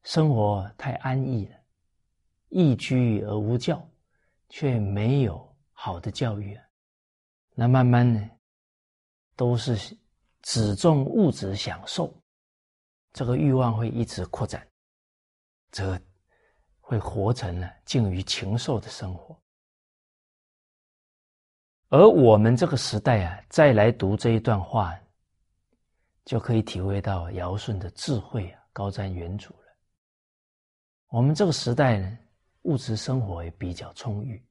[0.03, 1.57] 生活太安逸了，
[2.49, 3.85] 逸居而无教，
[4.49, 6.63] 却没有好的教育啊，
[7.55, 8.29] 那慢慢呢，
[9.35, 9.97] 都是
[10.41, 12.13] 只重物质享受。
[13.11, 14.67] 这个欲望会一直扩展，
[15.71, 15.99] 则
[16.79, 19.39] 会活成了近于禽兽的生活。
[21.93, 24.99] 而我们这个时代啊，再来读这一段话，
[26.25, 29.77] 就可以体会到尧舜的智慧啊，高瞻远瞩了。
[31.09, 32.17] 我们这个时代呢，
[32.63, 34.43] 物质生活也比较充裕，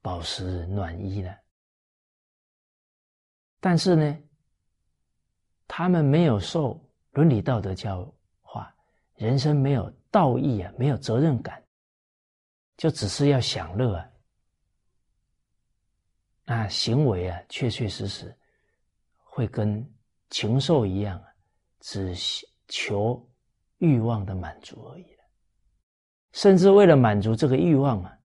[0.00, 1.34] 饱食暖衣呢，
[3.58, 4.16] 但是呢，
[5.66, 6.80] 他们没有受。
[7.14, 8.08] 伦理道德教
[8.40, 8.72] 化，
[9.16, 11.60] 人生没有道义啊，没有责任感，
[12.76, 14.08] 就只是要享乐啊，
[16.50, 18.36] 那行为啊，确确实实
[19.22, 19.88] 会跟
[20.30, 21.22] 禽兽一样，
[21.78, 22.12] 只
[22.66, 23.24] 求
[23.78, 25.16] 欲望的满足而已
[26.32, 28.18] 甚至为了满足这个欲望啊，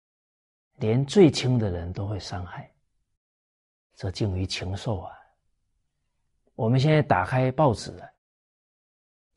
[0.76, 2.74] 连最亲的人都会伤害，
[3.94, 5.12] 这近于禽兽啊。
[6.54, 8.08] 我们现在打开报纸啊。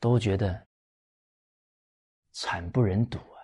[0.00, 0.66] 都觉得
[2.30, 3.36] 惨不忍睹啊！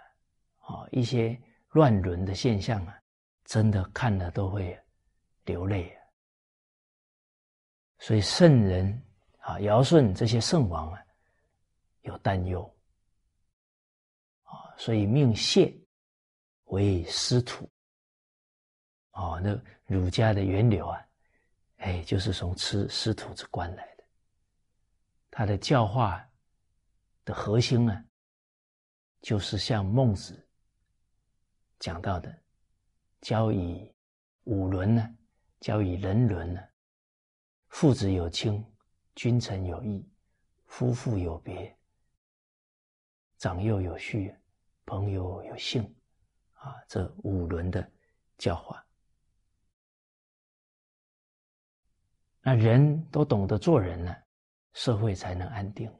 [0.68, 1.38] 啊，一些
[1.70, 2.96] 乱伦的现象啊，
[3.44, 4.80] 真的看了都会
[5.44, 6.02] 流泪啊。
[7.98, 9.02] 所以圣人
[9.38, 11.04] 啊，尧舜这些圣王啊，
[12.02, 12.62] 有担忧
[14.42, 15.74] 啊，所以命谢
[16.64, 17.70] 为师徒。
[19.12, 21.07] 哦，那儒家的源流啊，
[21.76, 24.04] 哎，就是从吃师徒之官来的，
[25.30, 26.28] 他的教化。
[27.26, 28.04] 的核心呢，
[29.22, 30.46] 就是像孟子
[31.78, 32.38] 讲到的，
[33.22, 33.90] 教以
[34.42, 35.16] 五伦呢，
[35.64, 36.61] 教以人伦呢，
[37.68, 38.62] 父子有亲，
[39.14, 40.07] 君臣有义，
[40.66, 41.74] 夫妇有别，
[43.38, 44.37] 长幼有序，
[44.85, 45.83] 朋友有信，
[46.53, 47.90] 啊，这五伦的
[48.37, 48.87] 教化，
[52.42, 54.14] 那人都懂得做人呢，
[54.74, 55.90] 社会才能安定。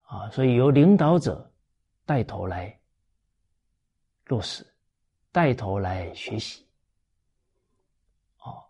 [0.00, 1.48] 啊，所以由领导者
[2.04, 2.76] 带头来
[4.24, 4.66] 落实，
[5.30, 6.64] 带头来学习，
[8.38, 8.64] 哦，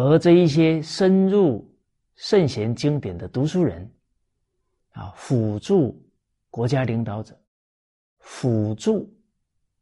[0.00, 1.68] 而这一些深入
[2.14, 3.92] 圣贤经典的读书人，
[4.92, 6.00] 啊，辅助
[6.50, 7.36] 国家领导者，
[8.20, 9.12] 辅助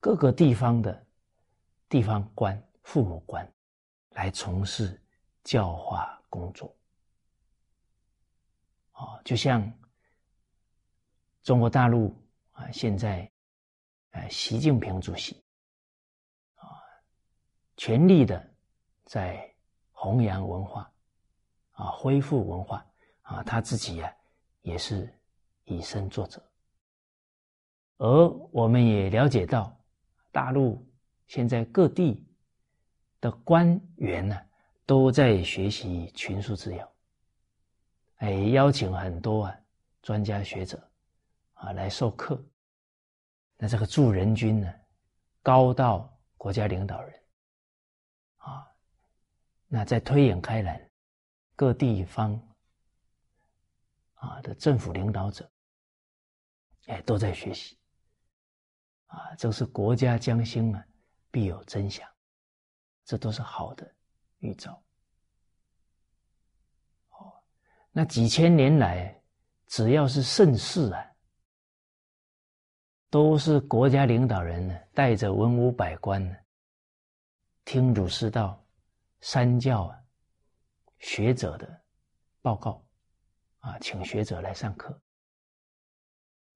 [0.00, 1.06] 各个地方的
[1.86, 3.46] 地方官、父母官，
[4.12, 4.98] 来从事
[5.44, 6.74] 教化工作，
[8.92, 9.70] 啊，就像。
[11.42, 12.12] 中国大陆
[12.52, 13.30] 啊，现在，
[14.12, 15.40] 呃，习近平主席
[16.54, 16.66] 啊，
[17.76, 18.44] 全力的
[19.04, 19.54] 在
[19.98, 20.92] 弘扬文化，
[21.72, 22.86] 啊，恢复文化
[23.22, 24.14] 啊，他自己呀
[24.60, 25.10] 也是
[25.64, 26.40] 以身作则。
[27.96, 29.74] 而我们也了解到，
[30.30, 30.86] 大陆
[31.26, 32.28] 现在各地
[33.22, 34.38] 的官员呢，
[34.84, 36.92] 都在学习群书治要，
[38.16, 39.56] 哎，邀请很多啊
[40.02, 40.78] 专家学者。
[41.58, 42.38] 啊，来授课。
[43.56, 44.70] 那这个助人君呢，
[45.42, 47.18] 高到国家领导人，
[49.68, 50.90] 那再推演开来，
[51.54, 52.40] 各地方
[54.14, 55.50] 啊的政府领导者，
[56.86, 57.76] 哎，都在学习。
[59.06, 60.84] 啊，这是国家将兴啊，
[61.30, 62.08] 必有真相，
[63.04, 63.94] 这都是好的
[64.38, 64.82] 预兆。
[67.10, 67.32] 哦，
[67.92, 69.22] 那几千年来，
[69.66, 71.12] 只要是盛世啊。
[73.08, 76.36] 都是国家领导人呢，带着文武百官呢，
[77.64, 78.60] 听儒释道、
[79.20, 79.98] 三教啊
[80.98, 81.82] 学者的
[82.40, 82.84] 报告，
[83.58, 85.00] 啊，请学者来上课，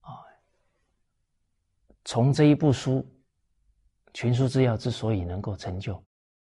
[0.00, 0.24] 啊，
[2.04, 3.00] 从这一部书
[4.14, 6.02] 《群书治要》之所以能够成就，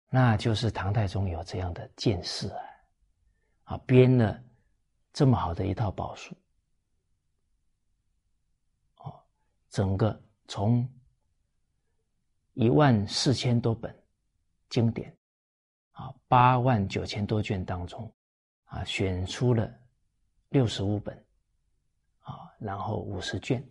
[0.08, 2.62] 那就是唐太宗有这样的见识啊，
[3.64, 4.42] 啊，编了
[5.12, 6.36] 这么好的一套宝书。
[9.70, 10.88] 整个从
[12.52, 13.92] 一万四千多本
[14.68, 15.12] 经典
[15.94, 18.12] 啊，八万九千多卷当中
[18.66, 19.72] 啊，选出了
[20.50, 21.16] 六十五本
[22.20, 23.64] 啊，然后五十卷，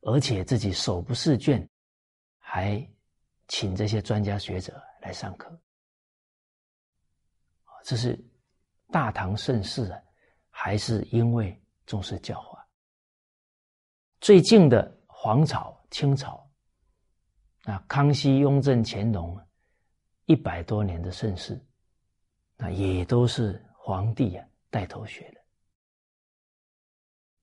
[0.00, 1.66] 而且自己手不释卷，
[2.38, 2.86] 还
[3.48, 5.60] 请这些专家学者来上课
[7.84, 8.18] 这是
[8.88, 10.02] 大唐盛世啊，
[10.50, 12.66] 还是因为重视教化？
[14.20, 16.50] 最近的皇朝清朝，
[17.64, 19.38] 啊，康熙、雍正、乾隆
[20.26, 21.60] 一百多年的盛世，
[22.56, 25.40] 那也都是皇帝啊带头学的。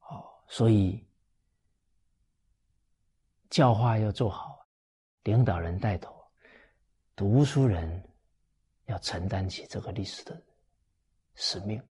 [0.09, 1.05] 哦，所以
[3.49, 4.65] 教化要做好，
[5.23, 6.13] 领导人带头，
[7.15, 8.03] 读书人
[8.85, 10.41] 要承担起这个历史的
[11.35, 11.81] 使命。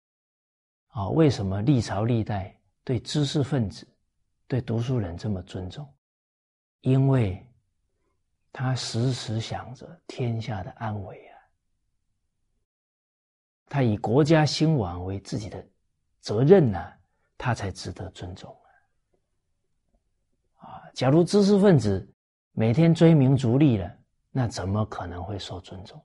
[0.88, 3.88] 啊，为什么历朝历代对知识分子、
[4.46, 5.90] 对读书人这么尊重？
[6.82, 7.48] 因为
[8.52, 11.34] 他时时想着天下的安危啊，
[13.66, 15.66] 他以国家兴亡为自己的
[16.20, 16.92] 责任呢。
[17.38, 18.56] 他才值得尊重
[20.58, 20.68] 啊！
[20.68, 22.08] 啊，假如知识分子
[22.52, 23.98] 每天追名逐利了，
[24.30, 26.00] 那怎么可能会受尊重？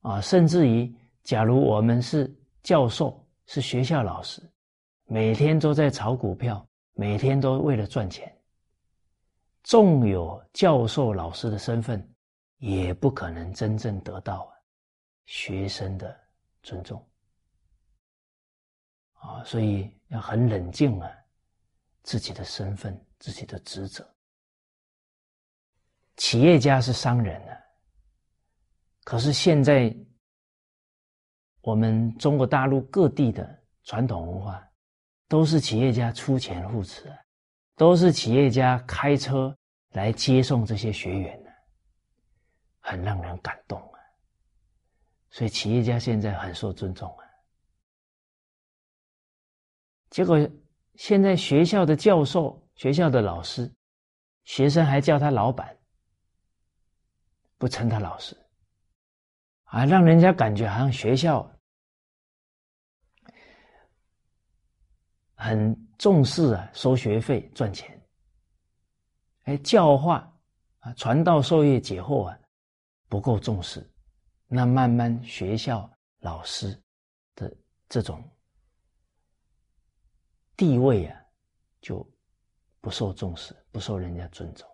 [0.00, 0.90] 啊，甚至于，
[1.22, 4.40] 假如我们是教授，是学校老师，
[5.04, 8.34] 每天都在炒股票，每天都为了赚钱，
[9.68, 12.02] 纵有教授老师的身份，
[12.56, 14.50] 也不可能真正得到
[15.26, 16.18] 学生的
[16.62, 17.06] 尊重。
[19.12, 21.10] 啊，所以要很冷静啊，
[22.02, 24.08] 自己的身份、自己的职责。
[26.16, 27.60] 企业家是商人啊，
[29.04, 29.94] 可是现在
[31.60, 34.66] 我们中国大陆各地的传统文化，
[35.28, 37.14] 都是企业家出钱扶持，
[37.76, 39.54] 都是企业家开车
[39.90, 41.52] 来接送这些学员的，
[42.80, 43.98] 很让人感动啊。
[45.30, 47.24] 所以企业家现在很受尊重啊。
[50.10, 50.38] 结果，
[50.94, 53.70] 现在学校的教授、学校的老师，
[54.44, 55.76] 学生还叫他老板，
[57.58, 58.36] 不称他老师，
[59.64, 61.50] 啊，让人家感觉好像学校
[65.34, 67.97] 很重视啊，收学费赚钱。
[69.48, 70.30] 哎，教化
[70.80, 72.38] 啊，传道授业解惑啊，
[73.08, 73.90] 不够重视，
[74.46, 76.78] 那慢慢学校老师
[77.34, 77.56] 的
[77.88, 78.22] 这种。
[80.54, 81.18] 地位啊，
[81.80, 82.06] 就
[82.82, 84.68] 不受重视，不受人家尊重。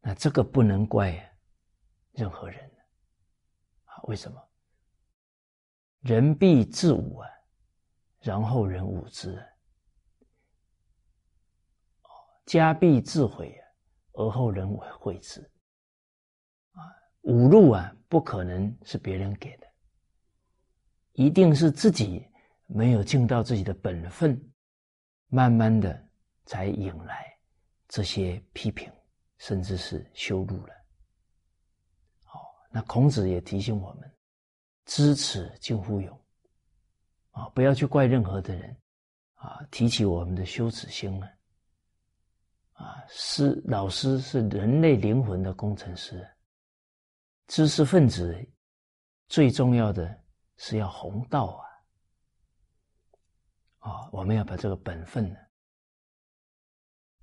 [0.00, 1.12] 那这个不能怪
[2.10, 2.68] 任何人
[3.84, 4.02] 啊？
[4.08, 4.42] 为什么？
[6.00, 7.30] 人必自侮啊，
[8.22, 9.36] 然后人侮之；
[12.44, 13.67] 家必自毁啊，
[14.18, 15.40] 而后人为毁之。
[16.72, 16.82] 啊，
[17.22, 19.66] 五路啊，不可能是别人给的，
[21.12, 22.26] 一定是自己
[22.66, 24.36] 没有尽到自己的本分。
[25.28, 26.08] 慢慢的，
[26.46, 27.38] 才引来
[27.86, 28.90] 这些批评，
[29.36, 30.74] 甚至是羞辱了。
[32.24, 32.40] 好，
[32.72, 34.10] 那孔子也提醒我们：
[34.86, 36.18] 知耻近乎勇。
[37.30, 38.76] 啊，不要去怪任何的人。
[39.34, 41.30] 啊，提起我们的羞耻心了。
[42.78, 46.24] 啊，师老师是人类灵魂的工程师，
[47.48, 48.32] 知识分子
[49.26, 50.22] 最重要的
[50.58, 51.66] 是要弘道啊。
[53.80, 55.36] 啊，我们要把这个本分呢，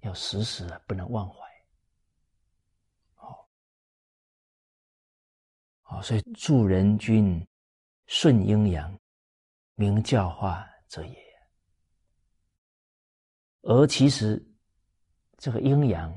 [0.02, 1.38] 要时时不能忘怀。
[3.14, 3.50] 好，
[5.84, 7.48] 好，所以助人君
[8.08, 9.00] 顺阴阳，
[9.76, 11.26] 明教化者也。
[13.62, 14.46] 而其实
[15.38, 16.14] 这个阴阳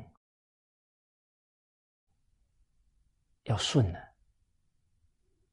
[3.45, 3.99] 要顺呢，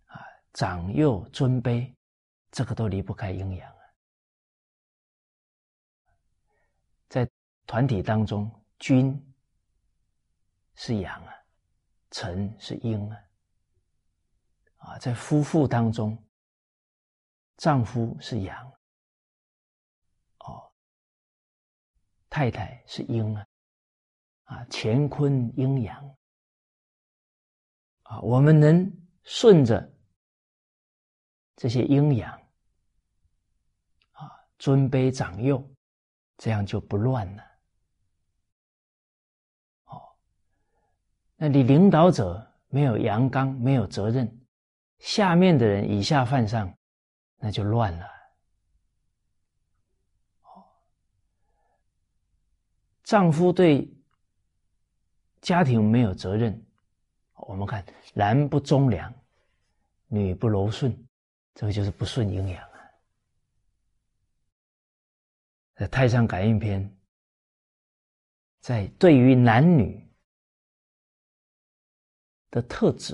[0.06, 1.94] 啊，长幼尊卑，
[2.52, 3.82] 这个都离不开阴阳啊。
[7.08, 7.30] 在。
[7.68, 9.36] 团体当中，君
[10.76, 11.34] 是阳啊，
[12.12, 13.18] 臣是阴啊。
[14.78, 16.16] 啊，在夫妇当中，
[17.58, 18.72] 丈夫是阳，
[20.42, 20.72] 哦，
[22.30, 23.44] 太太是阴啊，
[24.46, 26.16] 啊，乾坤阴阳
[28.04, 28.92] 啊，我们能
[29.24, 29.92] 顺着
[31.56, 32.32] 这些阴阳
[34.12, 34.30] 啊，
[34.60, 35.68] 尊卑长幼，
[36.38, 37.44] 这样就不乱了。
[39.86, 40.02] 哦
[41.38, 44.46] 那你领导者没有阳刚，没有责任，
[45.00, 46.72] 下面的人以下犯上，
[47.38, 48.06] 那就乱了。
[50.44, 50.64] 哦
[53.04, 53.92] 丈夫对
[55.46, 56.60] 家庭没有责任，
[57.36, 57.86] 我们看
[58.16, 59.14] 男不忠良，
[60.08, 60.92] 女不柔顺，
[61.54, 62.80] 这个就是不顺阴阳啊。
[65.76, 66.84] 在《太上感应篇》
[68.60, 70.04] 在对于男女。
[72.52, 73.14] 的特质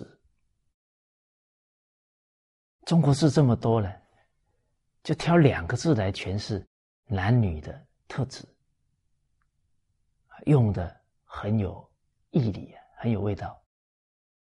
[2.86, 3.92] 中国字这么多了，
[5.02, 6.64] 就挑两个字来诠释
[7.06, 8.48] 男女的特质，
[10.46, 11.91] 用的很有
[12.32, 13.62] 义理啊，很有味道。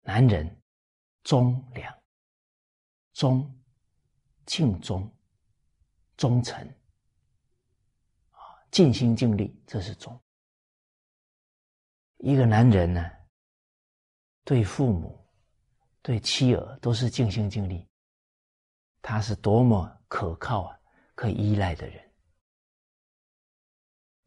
[0.03, 0.63] 男人
[1.25, 1.93] 忠良，
[3.13, 3.53] 忠
[4.45, 5.11] 敬忠，
[6.17, 6.65] 忠诚
[8.31, 8.39] 啊，
[8.71, 10.21] 尽心尽力，这是忠。
[12.19, 13.11] 一个男人呢，
[14.45, 15.25] 对父母、
[16.03, 17.87] 对妻儿都是尽心尽力，
[19.03, 20.81] 他是多么可靠啊，
[21.15, 22.15] 可以依赖的人。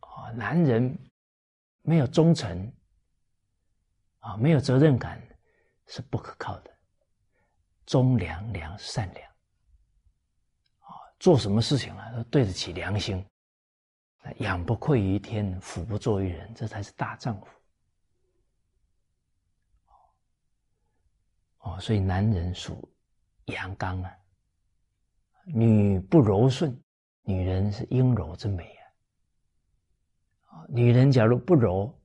[0.02, 0.98] 啊，男人
[1.82, 2.72] 没有忠诚，
[4.20, 5.22] 啊，没有责任感，
[5.88, 6.72] 是不可靠的。
[7.86, 9.32] 忠良良善良，
[10.82, 13.26] 啊，做什么事情啊都对得起良心，
[14.38, 17.48] 养不愧于天，俯不作于人，这才是大丈夫。
[21.60, 22.94] 哦，所以男人属
[23.46, 24.16] 阳刚啊，
[25.46, 26.80] 女不柔顺，
[27.24, 28.64] 女人是阴柔之美
[30.46, 30.64] 啊。
[30.70, 32.00] 女人假如不柔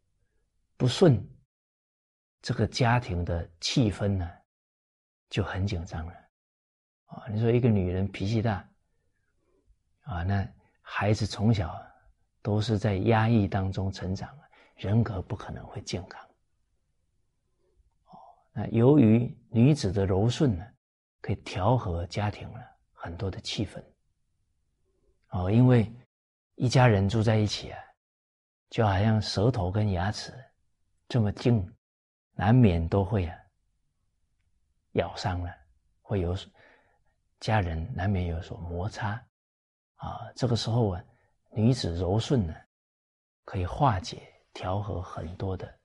[0.76, 1.22] 不顺，
[2.44, 4.30] 这个家庭的气氛呢
[5.30, 6.12] 就很紧张了
[7.06, 7.24] 啊。
[7.30, 8.68] 你说一个女人脾气大
[10.02, 10.46] 啊，那
[10.82, 11.74] 孩子从小
[12.42, 14.38] 都是在压抑当中成长，
[14.76, 16.22] 人格不可能会健康
[18.08, 18.18] 哦。
[18.52, 20.66] 那由于女子的柔顺呢，
[21.22, 22.60] 可以调和家庭了
[22.92, 23.82] 很多的气氛。
[25.30, 25.90] 哦，因为
[26.56, 27.78] 一家人住在一起啊，
[28.68, 30.30] 就好像舌头跟牙齿
[31.08, 31.66] 这么近，
[32.34, 33.38] 难免都会啊
[34.92, 35.54] 咬伤了，
[36.02, 36.36] 会有
[37.40, 39.12] 家人难免有所摩擦
[39.94, 40.30] 啊。
[40.34, 41.04] 这个时候啊，
[41.50, 42.54] 女子柔顺呢，
[43.44, 44.22] 可以化解
[44.52, 45.78] 调和很多的。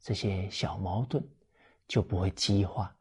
[0.00, 1.22] 这些小矛盾
[1.86, 2.94] 就不会激化。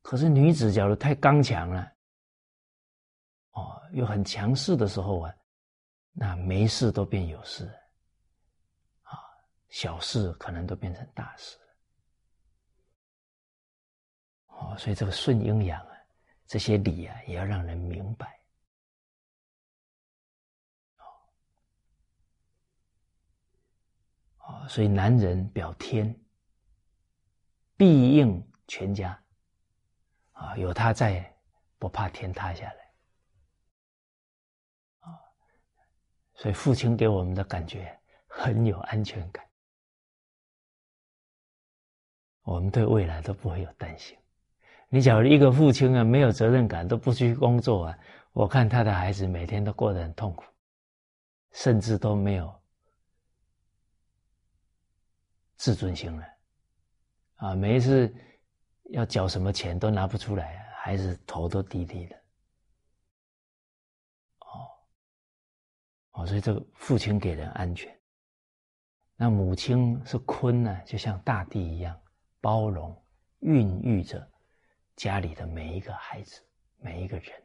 [0.00, 1.92] 可是女子假如太刚强了，
[3.52, 5.34] 哦，又很强势的时候啊，
[6.12, 7.72] 那没事都变有事，
[9.72, 11.64] 小事可能都变成大事了。
[14.48, 15.96] 哦，所以这个顺阴阳啊，
[16.46, 18.38] 这些理啊，也要让人明白。
[24.36, 26.14] 哦所以男人表天，
[27.74, 29.18] 必应全家，
[30.32, 31.34] 啊，有他在，
[31.78, 32.94] 不怕天塌下来，
[34.98, 35.18] 啊，
[36.34, 37.98] 所以父亲给我们的感觉
[38.28, 39.48] 很有安全感，
[42.42, 44.16] 我们对未来都不会有担心。
[44.88, 47.98] 你假如一个父亲啊，没有责任感，都不去工作啊，
[48.32, 50.44] 我看他的孩子每天都过得很痛苦，
[51.52, 52.52] 甚至都没有。
[55.56, 56.26] 自尊心了，
[57.36, 58.12] 啊，每一次
[58.90, 62.16] 要缴什么钱都拿不出来，孩子头都低低的，
[64.40, 64.66] 哦，
[66.10, 67.96] 哦，所以这个父亲给人安全，
[69.14, 71.96] 那母亲是坤呢，就像大地一样
[72.42, 72.94] 包容、
[73.38, 74.30] 孕育着
[74.96, 76.42] 家里的每一个孩子、
[76.76, 77.42] 每一个人。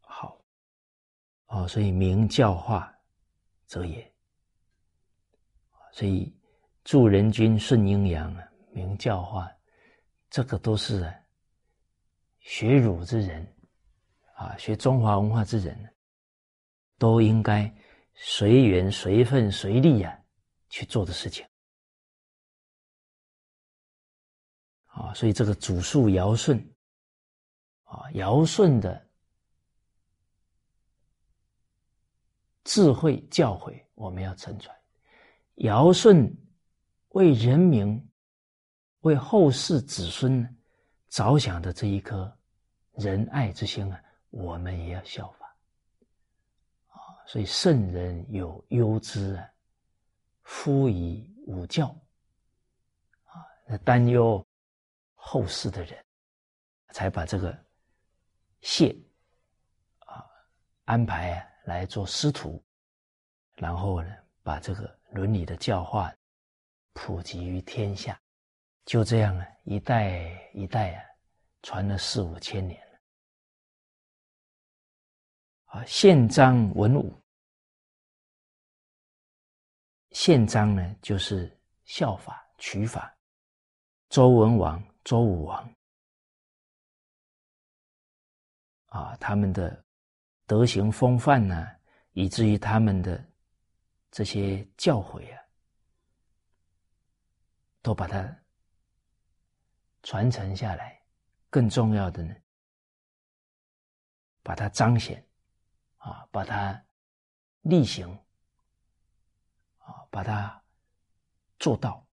[0.00, 0.40] 好，
[1.48, 2.96] 哦，所以明教化。
[3.66, 4.12] 则也，
[5.92, 6.36] 所以
[6.82, 9.48] 助人君顺阴阳啊，明教化，
[10.28, 11.08] 这个都是
[12.40, 13.46] 学儒之人
[14.34, 15.94] 啊，学中华文化之人，
[16.98, 17.72] 都应该
[18.12, 20.19] 随缘随份随力啊
[20.70, 21.46] 去做的事情
[24.86, 25.12] 啊。
[25.12, 26.58] 所以这个祖述尧舜
[27.84, 29.06] 啊，尧舜的。
[32.62, 34.72] 智慧教诲，我们要承传；
[35.56, 36.30] 尧舜
[37.08, 38.08] 为人民、
[39.00, 40.46] 为后世子孙
[41.08, 42.38] 着想的这一颗
[42.92, 45.46] 仁爱之心啊，我们也要效法。
[46.88, 46.94] 啊，
[47.26, 49.50] 所以圣人有忧之啊，
[50.52, 51.86] 夫以武教
[53.24, 54.44] 啊，担忧
[55.14, 56.04] 后世的人，
[56.92, 57.56] 才把这个
[58.60, 58.94] 谢
[60.00, 60.26] 啊
[60.86, 61.46] 安排。
[61.66, 62.60] 来做师徒，
[63.54, 64.10] 然后呢，
[64.42, 66.12] 把这个伦理的教化
[66.94, 68.18] 普及于天下，
[68.86, 71.04] 就这样啊，一代一代啊，
[71.62, 72.98] 传了四五千年了。
[75.66, 77.19] 啊，宪章文武，
[80.10, 83.16] 宪章呢就是效法取法，
[84.08, 85.74] 周文王、周武王
[88.86, 89.84] 啊，他们的。
[90.46, 91.64] 德行风范呢，
[92.10, 93.24] 以至于他们的
[94.10, 95.38] 这些教诲啊，
[97.82, 98.36] 都把它
[100.02, 101.00] 传承下来。
[101.50, 102.34] 更重要的呢，
[104.42, 105.24] 把它彰显，
[105.98, 106.84] 啊，把它
[107.60, 108.08] 例行，
[109.90, 110.62] 啊，把它
[111.58, 112.06] 做到，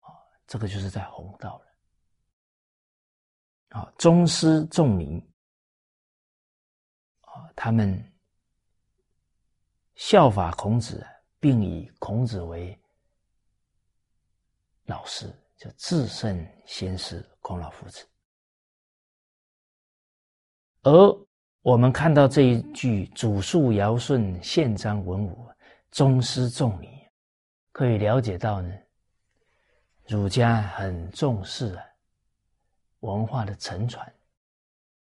[0.00, 0.08] 啊，
[0.46, 1.66] 这个就是在弘道了。
[3.78, 5.22] 啊，宗师仲尼，
[7.20, 8.12] 啊，他们
[9.94, 11.06] 效法孔子，
[11.38, 12.80] 并以孔子为
[14.84, 15.32] 老师。
[15.60, 18.08] 就至圣先师孔老夫子，
[20.80, 21.26] 而
[21.60, 25.46] 我们看到这一句“祖述尧舜宪章文武，
[25.90, 26.88] 宗师重礼”，
[27.72, 28.74] 可以了解到呢，
[30.06, 31.84] 儒家很重视啊
[33.00, 34.12] 文化的承传，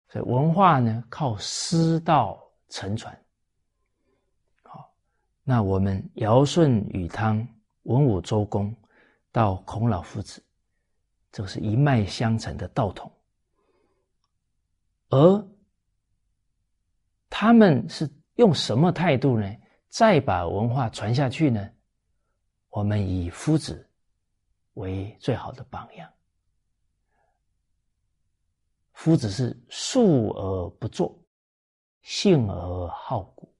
[0.09, 3.17] 所以文化呢靠师道承传。
[4.63, 4.93] 好，
[5.43, 7.47] 那我们尧舜禹汤
[7.83, 8.75] 文武周公。
[9.35, 10.45] 到孔老夫子，
[11.31, 13.11] 这个是一脉相承的道统，
[15.09, 15.49] 而
[17.31, 19.51] 他们是用什么态度呢？
[19.93, 21.71] 再把文化传下去呢？
[22.71, 23.87] 我们以夫子
[24.73, 26.11] 为最好的榜样。
[28.95, 31.23] 夫子是述而不作，
[32.01, 33.55] 信而好古。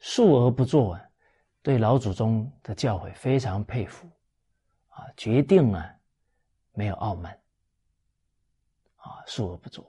[0.00, 1.10] 述而不作啊，
[1.62, 4.10] 对老祖宗的教诲非常佩服。
[4.88, 5.94] 啊，决定啊，
[6.72, 7.32] 没有傲慢，
[8.96, 9.88] 啊，述而不作，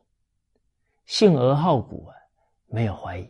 [1.06, 2.16] 信而好古啊，
[2.68, 3.28] 没有怀疑，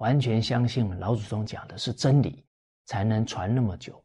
[0.00, 2.44] 完全相信老祖宗讲的是真理，
[2.84, 4.02] 才能传那么久。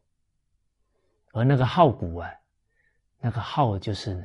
[1.32, 2.30] 而那个好古啊，
[3.18, 4.24] 那个好就是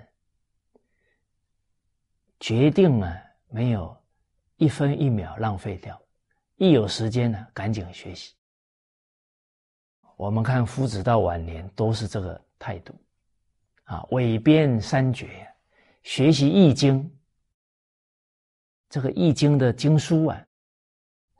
[2.40, 3.98] 决定啊，没有
[4.58, 6.02] 一分一秒浪费掉，
[6.56, 8.36] 一有时间呢，赶紧学习。
[10.16, 12.40] 我们看夫子到晚年都是这个。
[12.64, 12.94] 态度
[13.86, 15.52] 啊，韦编三绝，
[16.04, 17.12] 学习易经。
[18.88, 20.46] 这个易经的经书啊，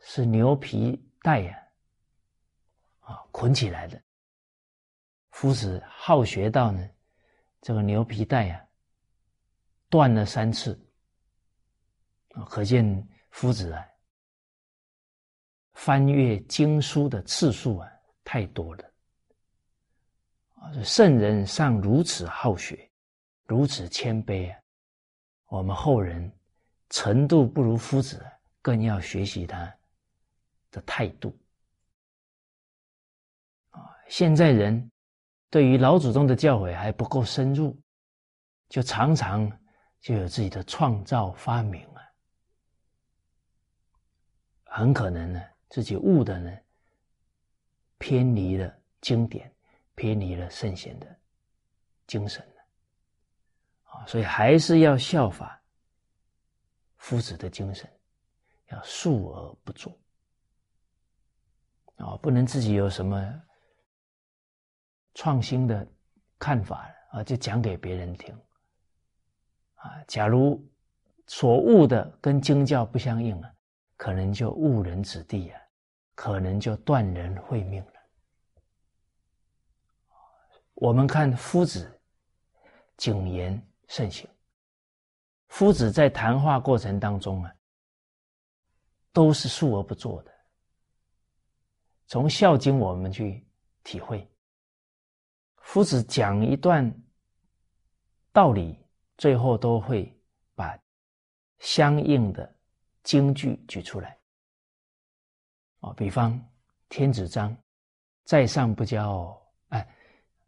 [0.02, 1.68] 是牛皮带呀，
[3.00, 4.02] 啊捆起来的。
[5.30, 6.88] 夫子好学到呢，
[7.62, 8.68] 这个牛皮带呀，
[9.90, 10.78] 断了三次
[12.34, 13.86] 啊，可见夫子啊，
[15.74, 17.90] 翻阅经书的次数啊，
[18.24, 18.92] 太多了。
[20.56, 22.92] 啊圣人尚如此好学，
[23.46, 24.60] 如此谦卑啊！
[25.48, 26.32] 我们后人
[26.90, 28.24] 程度不如夫子，
[28.62, 29.74] 更要学习他
[30.72, 31.38] 的态度
[33.70, 33.96] 啊！
[34.08, 34.92] 现在人
[35.50, 37.80] 对于老祖宗的教诲还不够深入，
[38.70, 39.52] 就常常
[40.00, 42.02] 就有自己的创造发明啊，
[44.64, 46.58] 很可能呢自己悟的呢
[48.00, 49.54] 偏离了经典。
[49.94, 51.20] 偏离了圣贤的
[52.08, 52.64] 精神了
[53.84, 54.06] 啊！
[54.08, 55.62] 所以还是要效法
[56.96, 57.88] 夫子的精神，
[58.70, 59.96] 要述而不作
[62.02, 62.18] 啊！
[62.22, 63.42] 不能自己有什么
[65.14, 65.88] 创新的
[66.38, 68.36] 看法啊，就讲给别人听
[69.76, 70.04] 啊！
[70.08, 70.62] 假如
[71.28, 73.54] 所悟的跟经教不相应啊，
[73.96, 75.62] 可能就误人子弟啊，
[76.16, 77.94] 可能就断人慧命了。
[80.74, 82.02] 我们看夫子
[82.98, 84.28] 谨言慎行，
[85.50, 87.54] 夫子在谈话过程当中啊，
[89.14, 90.31] 都是述而不作的。
[92.12, 93.42] 从《孝经》我们去
[93.86, 94.30] 体会，
[95.62, 96.94] 夫子讲一段
[98.34, 98.78] 道理，
[99.18, 100.14] 最后都会
[100.54, 100.78] 把
[101.60, 102.54] 相应的
[103.02, 104.20] 经句举出来。
[105.80, 106.38] 啊，比方
[106.90, 107.56] 天子章，
[108.26, 109.34] 在上不骄。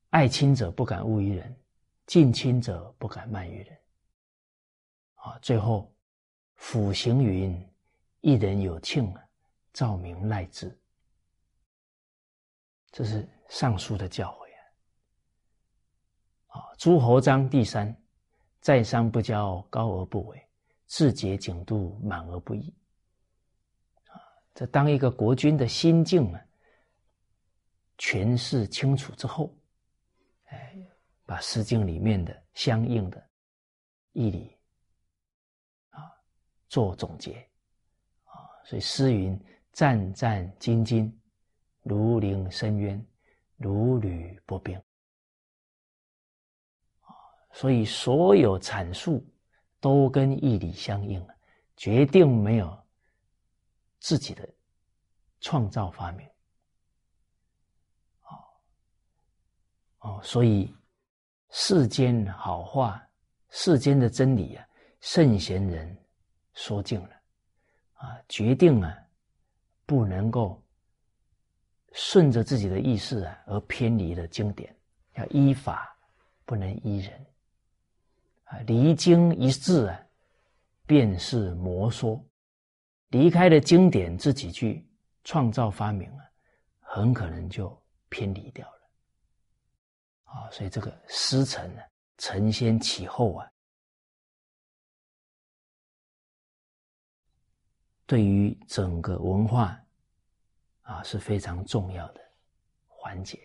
[0.09, 1.55] 爱亲者不敢恶于人，
[2.07, 3.79] 近亲者不敢慢于人。
[5.15, 5.89] 啊，最后，
[6.55, 7.57] 辅行云：
[8.19, 9.15] 一人有庆，
[9.71, 10.77] 照明赖之。
[12.93, 14.45] 这是上书的教诲
[16.53, 16.61] 啊。
[16.61, 17.93] 啊，诸侯章第三：
[18.61, 20.47] 在商不骄，高而不为，
[20.85, 22.71] 自节景度，满而不溢。
[24.05, 24.21] 啊，
[24.53, 26.39] 这当一个国君的心境啊，
[27.97, 29.51] 诠释清楚之后。
[30.45, 30.77] 哎，
[31.25, 33.27] 把《诗经》里面的相应的
[34.11, 34.55] 义理
[35.89, 36.13] 啊
[36.69, 37.39] 做总结
[38.25, 39.35] 啊，所以诗云
[39.73, 41.11] ：“战战兢兢，
[41.83, 43.05] 如临深渊，
[43.57, 44.75] 如履薄冰。”
[47.01, 47.13] 啊，
[47.51, 49.23] 所以所有阐述
[49.79, 51.25] 都跟义理相应，
[51.75, 52.85] 决定没有
[53.99, 54.49] 自己的
[55.39, 56.27] 创造发明。
[59.99, 60.73] 哦，所以
[61.49, 63.05] 世间好话、
[63.49, 64.65] 世间的真理啊，
[65.01, 65.97] 圣贤人
[66.53, 67.09] 说尽了
[67.95, 68.97] 啊，决定啊，
[69.85, 70.62] 不能够
[71.93, 74.75] 顺着自己的意识啊而偏离了经典，
[75.13, 75.95] 要依法，
[76.43, 77.25] 不能依人。
[78.45, 79.99] 啊，离经一字啊，
[80.85, 82.23] 便是魔说，
[83.09, 84.85] 离开了经典，自己去
[85.23, 86.25] 创造发明啊，
[86.79, 87.79] 很可能就
[88.09, 88.89] 偏离掉了。
[90.23, 91.81] 啊，所以这个师承呢，
[92.17, 93.47] 承先启后啊，
[98.07, 99.79] 对于整个文化
[100.83, 102.21] 啊是非常重要的
[102.87, 103.37] 环节。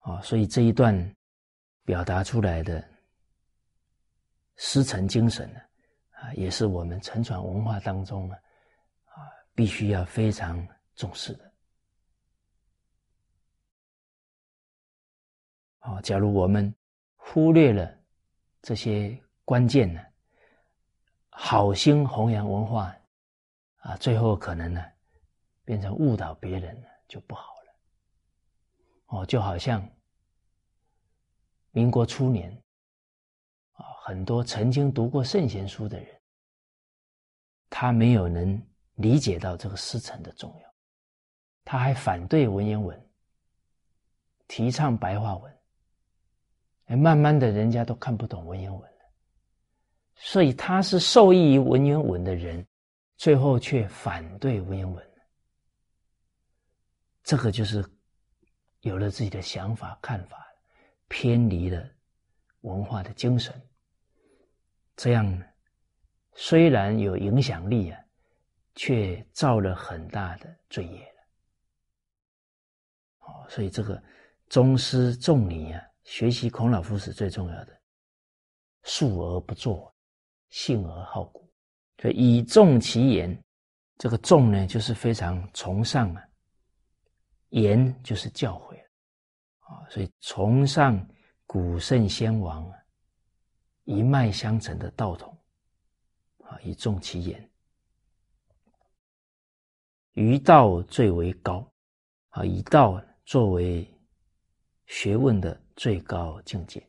[0.00, 1.16] 啊，所以这一段
[1.84, 2.86] 表达出来的
[4.56, 5.60] 师承精神呢，
[6.10, 8.34] 啊，也是我们承传文化当中呢，
[9.06, 9.24] 啊，
[9.54, 10.66] 必须要非常。
[10.96, 11.52] 重视的，
[15.80, 16.72] 啊，假如我们
[17.16, 17.92] 忽略了
[18.62, 20.00] 这些关键呢，
[21.36, 22.96] 好心弘扬文化，
[23.78, 24.80] 啊，最后可能呢，
[25.64, 27.74] 变成误导别人了，就不好了。
[29.06, 29.86] 哦，就好像
[31.72, 32.50] 民国初年，
[33.72, 36.20] 啊，很多曾经读过圣贤书的人，
[37.68, 38.62] 他没有能
[38.94, 40.74] 理解到这个师承的重要。
[41.64, 43.10] 他还反对文言文，
[44.46, 45.58] 提倡白话文。
[46.86, 48.93] 哎，慢慢的，人家都看不懂文言文。
[50.16, 52.66] 所以他是受益于文言文的人，
[53.16, 55.10] 最后却反对文言文。
[57.22, 57.84] 这个就是
[58.80, 60.46] 有了自己的想法看法，
[61.08, 61.88] 偏离了
[62.60, 63.54] 文化的精神。
[64.96, 65.42] 这样
[66.34, 68.00] 虽然有影响力啊，
[68.74, 71.14] 却造了很大的罪业。
[73.20, 74.02] 哦，所以这个
[74.48, 77.80] 宗师重礼啊，学习孔老夫子最重要的，
[78.82, 79.93] 述而不作，
[80.50, 81.48] 信而好古，
[81.98, 83.42] 所以以重其言，
[83.98, 86.22] 这个重呢，就是非常崇尚啊，
[87.50, 88.76] 言就是教诲
[89.60, 91.06] 啊，所以崇尚
[91.46, 92.78] 古圣先王啊，
[93.84, 95.36] 一脉相承的道统
[96.44, 97.50] 啊，以重其言，
[100.12, 101.72] 于道最为高
[102.30, 103.02] 啊，以道。
[103.26, 103.90] 作为
[104.84, 106.86] 学问的最高境界，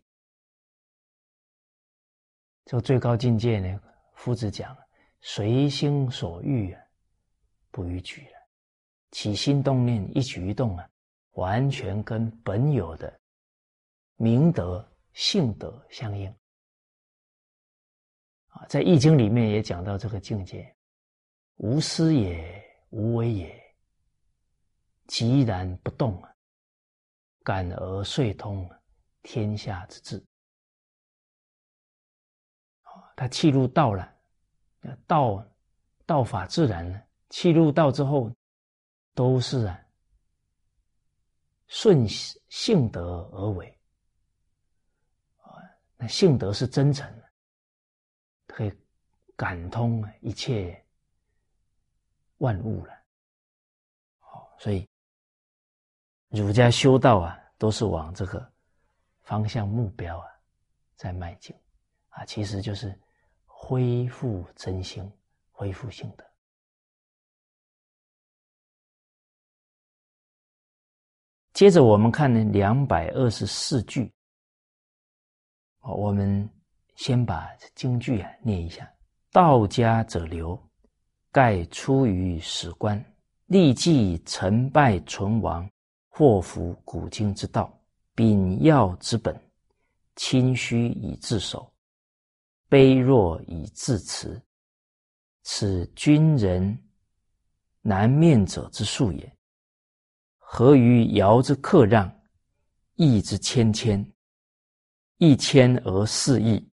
[2.65, 3.79] 这个最高境界呢，
[4.15, 4.75] 夫子讲
[5.21, 6.81] 随心所欲啊，
[7.69, 8.31] 不逾矩了。
[9.11, 10.89] 起心动念，一举一动啊，
[11.33, 13.19] 完全跟本有的
[14.15, 16.27] 明德性德相应。
[18.47, 20.75] 啊，在《易经》里面也讲到这个境界：
[21.57, 23.63] 无私也，无为也。
[25.07, 26.33] 寂然不动啊，
[27.43, 28.67] 感而遂通
[29.21, 30.25] 天下之治。
[33.15, 34.13] 他气入道了，
[35.07, 35.45] 道
[36.05, 38.31] 道法自然呢，气入道之后，
[39.13, 39.79] 都是啊
[41.67, 43.79] 顺性德而为
[45.37, 45.57] 啊。
[45.97, 47.29] 那性德是真诚的，
[48.47, 48.71] 可以
[49.35, 50.85] 感通一切
[52.37, 52.93] 万物了。
[54.19, 54.87] 好，所以。
[56.29, 58.51] 儒家修道啊，都是往这个
[59.21, 60.27] 方向目标啊
[60.97, 61.55] 在迈进
[62.09, 62.99] 啊，其实就是
[63.67, 65.11] 恢复真心，
[65.51, 66.23] 恢复性的。
[71.51, 74.13] 接着我们看呢，两百二十四句，
[75.81, 76.47] 我们
[76.93, 78.87] 先把京剧啊念一下：
[79.31, 80.55] 道家者流，
[81.31, 83.03] 盖出于史官，
[83.47, 85.67] 历记成败存亡。
[86.09, 87.75] 祸福古今之道，
[88.13, 89.35] 秉要之本，
[90.17, 91.73] 清虚以自守，
[92.75, 94.37] 卑弱以自持，
[95.43, 96.77] 此君人
[97.79, 99.37] 难面者之术也。
[100.37, 102.13] 何于尧之克让，
[102.95, 104.05] 义之谦谦，
[105.19, 106.69] 一谦而四义，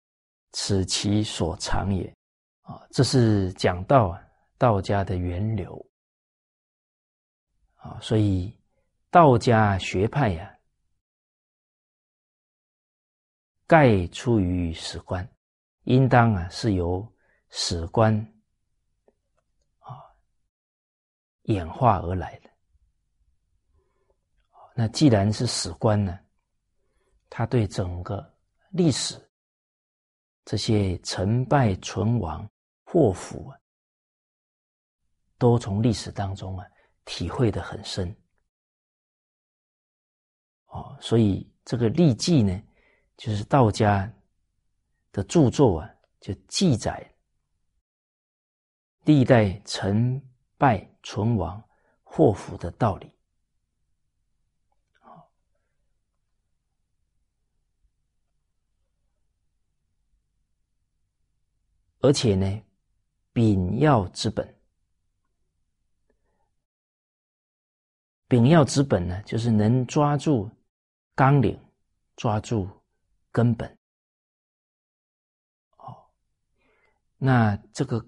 [0.50, 2.12] 此其所长也。
[2.62, 4.20] 啊，这是讲道啊，
[4.58, 5.86] 道家的源流
[7.76, 8.52] 啊，所以。
[9.08, 10.58] 道家学派呀，
[13.66, 15.22] 盖出于史官，
[15.84, 17.06] 应当啊是由
[17.50, 18.14] 史官
[19.78, 19.98] 啊
[21.42, 22.50] 演化而来的。
[24.74, 26.18] 那既然是史官呢，
[27.28, 28.34] 他对整个
[28.70, 29.20] 历史
[30.44, 32.48] 这些成败存亡、
[32.84, 33.58] 祸福啊，
[35.36, 36.66] 都从历史当中啊
[37.04, 38.16] 体会的很深。
[40.66, 42.62] 哦，所以这个历记呢，
[43.18, 44.10] 就是道家
[45.12, 47.14] 的著作啊，就记载
[49.04, 50.20] 历代成
[50.56, 51.62] 败存亡
[52.02, 53.12] 祸福的道理。
[62.00, 62.62] 而且呢，
[63.32, 64.60] 秉要之本，
[68.26, 70.50] 秉要之本呢，就是能抓住。
[71.14, 71.60] 纲领，
[72.16, 72.66] 抓住
[73.30, 73.68] 根本。
[75.76, 76.10] 哦，
[77.24, 78.04] 那这个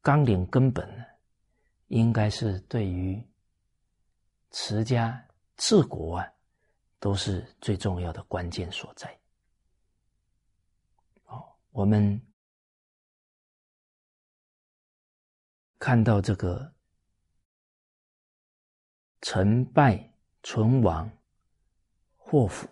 [0.00, 1.04] 纲领根本呢，
[1.86, 3.24] 应该是对于
[4.50, 5.24] 持家
[5.56, 6.28] 治国啊，
[6.98, 9.16] 都是最重要的关键所在。
[11.26, 11.40] 哦，
[11.70, 12.20] 我们
[15.78, 16.74] 看到这个
[19.20, 20.12] 成败
[20.42, 21.08] 存亡。
[22.16, 22.66] 祸福，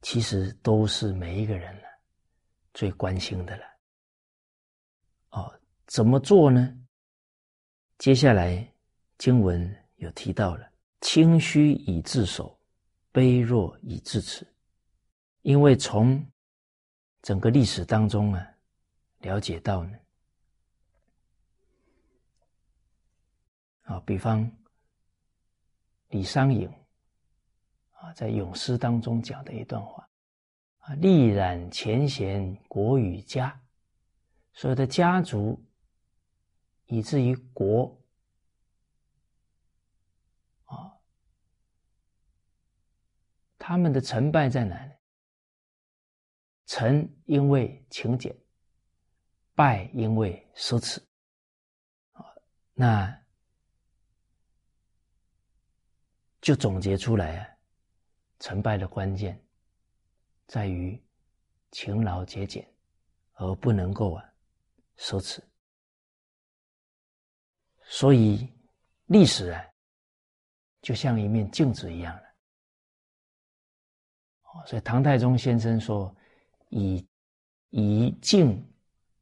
[0.00, 1.88] 其实都是每一个人呢
[2.72, 3.69] 最关心的了。
[5.90, 6.72] 怎么做呢？
[7.98, 8.72] 接下来
[9.18, 10.70] 经文有提到了：
[11.00, 12.56] 清虚以自守，
[13.12, 14.46] 卑弱以自持。
[15.42, 16.24] 因为从
[17.22, 18.46] 整个历史当中啊，
[19.18, 19.98] 了解到呢，
[23.82, 24.48] 啊，比方
[26.10, 26.70] 李商隐。
[27.94, 30.08] 啊，在咏诗当中讲的一段话
[30.78, 33.60] 啊，历染前贤国与家，
[34.52, 35.60] 所有的家族，
[36.90, 38.02] 以至于国
[40.64, 40.98] 啊，
[43.56, 44.92] 他们的成败在哪里？
[46.66, 48.36] 成因为勤俭，
[49.54, 51.00] 败因为奢侈。
[52.12, 52.24] 啊，
[52.74, 53.24] 那
[56.40, 57.46] 就总结出来啊。
[58.40, 59.38] 成败的关键
[60.46, 61.00] 在于
[61.70, 62.66] 勤劳节俭，
[63.34, 64.24] 而不能够啊
[64.96, 65.40] 奢侈。
[67.90, 68.48] 所以
[69.06, 69.60] 历史啊，
[70.80, 72.22] 就像一面镜子一样了。
[74.42, 74.64] 哦。
[74.64, 76.14] 所以唐太宗先生说
[76.70, 77.04] ：“以
[77.70, 78.64] 以镜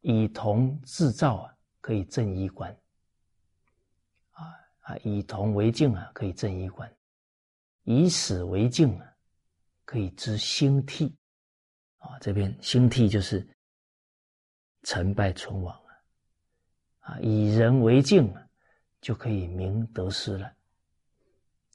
[0.03, 2.71] 以铜制造啊，可以正衣冠。
[4.33, 4.45] 啊
[4.81, 6.95] 啊，以铜为镜啊，可以正衣冠。
[7.85, 9.07] 以史为镜啊。”
[9.89, 11.16] 可以知兴替，
[11.97, 13.49] 啊，这边兴替就是
[14.83, 18.47] 成败存亡啊，啊，以人为镜啊，
[19.01, 20.46] 就可以明得失了，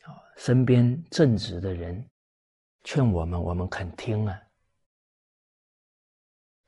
[0.04, 2.10] 啊，身边正直的人
[2.84, 4.42] 劝我们，我们肯听啊，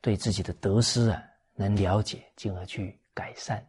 [0.00, 1.22] 对自己的得失啊
[1.54, 3.64] 能了解，进而去改善。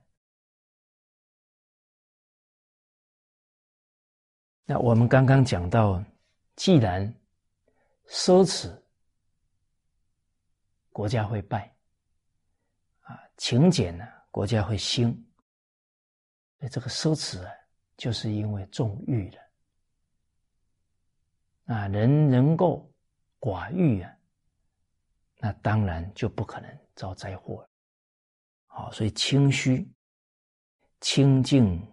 [4.64, 6.04] 那我们刚刚讲到，
[6.56, 7.14] 既然
[8.08, 8.82] 奢侈，
[10.92, 11.70] 国家会败；
[13.02, 15.27] 啊，勤俭呢，国家会兴。
[16.58, 17.52] 那这个奢侈啊，
[17.98, 19.42] 就是因为重欲了。
[21.66, 22.92] 啊，人能够
[23.40, 24.18] 寡欲啊，
[25.38, 27.70] 那当然就不可能遭灾祸了。
[28.66, 29.88] 好，所以清虚、
[31.02, 31.86] 清净、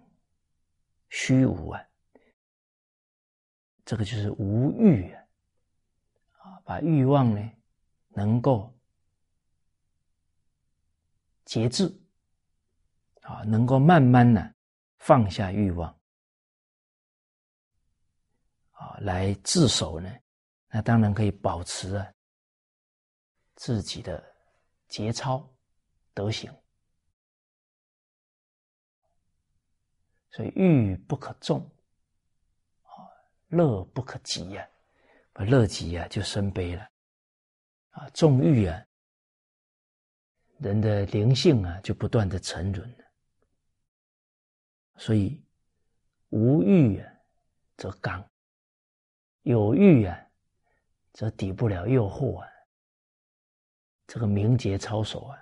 [1.08, 1.84] 虚无啊，
[3.84, 5.20] 这个就是无欲啊。
[6.38, 7.52] 啊把欲望呢，
[8.10, 8.72] 能够
[11.44, 11.92] 节制，
[13.22, 14.53] 啊，能够慢慢的
[15.06, 15.94] 放下欲望，
[18.70, 20.10] 啊，来自守呢，
[20.68, 22.10] 那当然可以保持啊
[23.54, 24.24] 自己的
[24.88, 25.46] 节操
[26.14, 26.50] 德行。
[30.30, 31.60] 所以欲不可纵，
[32.84, 33.04] 啊，
[33.48, 34.66] 乐不可极呀。
[35.34, 36.88] 把乐极啊，就生悲了，
[37.90, 38.82] 啊，纵欲啊，
[40.60, 43.03] 人的灵性啊，就不断的沉沦了。
[44.96, 45.42] 所以
[46.28, 47.12] 无欲啊，
[47.76, 48.22] 则刚；
[49.42, 50.30] 有欲啊，
[51.12, 52.48] 则抵不了诱惑啊。
[54.06, 55.38] 这个名节操守啊，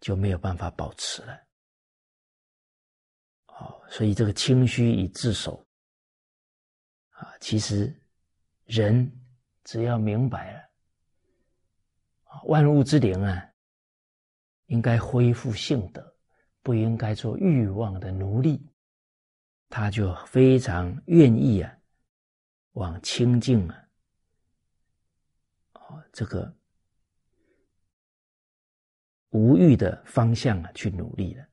[0.00, 1.40] 就没有办法保持了。
[3.46, 5.66] 哦，所以这个清虚以自守
[7.10, 8.00] 啊，其实。
[8.66, 9.12] 人
[9.62, 10.70] 只要明白了，
[12.44, 13.52] 万物之灵啊，
[14.68, 16.13] 应该恢复性德，
[16.64, 18.66] 不应该做欲望的奴隶，
[19.68, 21.78] 他就非常愿意啊，
[22.72, 23.88] 往清净啊，
[25.74, 26.56] 哦，这个
[29.28, 31.46] 无欲的方向啊去努力了。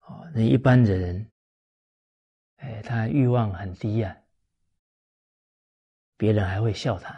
[0.00, 1.30] 哦，那一般的人，
[2.56, 4.18] 哎，他欲望很低呀，
[6.16, 7.14] 别人还会笑他。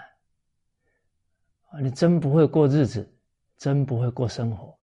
[1.70, 3.18] 啊，你真不会过日子，
[3.56, 4.79] 真不会过生活，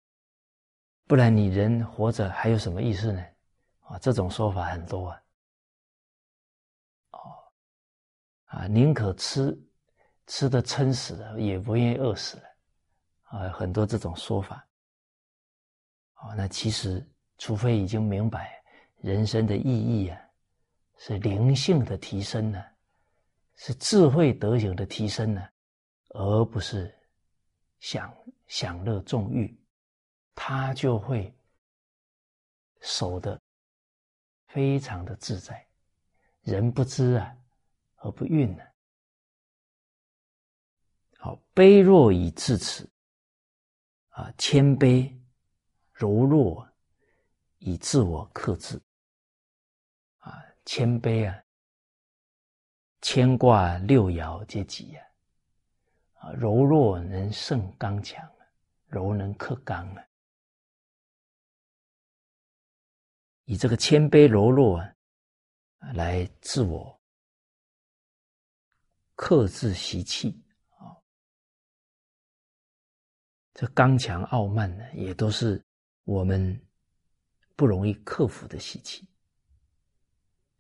[1.07, 3.25] 不然你人活着还有什么意思呢？
[3.81, 5.23] 啊，这种说法很多啊。
[7.11, 7.19] 哦，
[8.47, 9.57] 啊，宁可吃
[10.27, 12.43] 吃的撑死了，也不愿意饿死了。
[13.23, 14.67] 啊，很多这种说法。
[16.15, 18.61] 哦，那其实，除非已经明白
[18.97, 20.19] 人生的意义啊，
[20.97, 22.61] 是灵性的提升呢，
[23.55, 25.47] 是智慧德行的提升呢，
[26.09, 26.93] 而不是
[27.79, 28.13] 享
[28.47, 29.57] 享乐纵欲，
[30.39, 31.33] 他就会
[32.81, 33.41] 守的
[34.49, 35.67] 非常的自在。
[36.43, 37.35] 人不知啊，
[37.95, 38.63] 而不愠呢。
[41.17, 42.87] 好，卑弱以至此，
[44.09, 45.11] 啊，谦卑。
[45.91, 46.69] 柔弱，
[47.57, 48.79] 以自我克制，
[50.19, 51.43] 啊，谦卑啊，
[53.01, 55.01] 牵挂六爻皆吉呀，
[56.19, 58.23] 啊，柔弱能胜刚强，
[58.85, 60.06] 柔能克刚啊，
[63.47, 64.93] 以这个谦卑柔弱啊，
[65.93, 67.01] 来自我
[69.15, 70.41] 克制习气
[70.77, 70.95] 啊，
[73.53, 75.61] 这刚强傲慢呢，也都是。
[76.07, 76.57] 我们
[77.57, 79.05] 不容易克服的习气，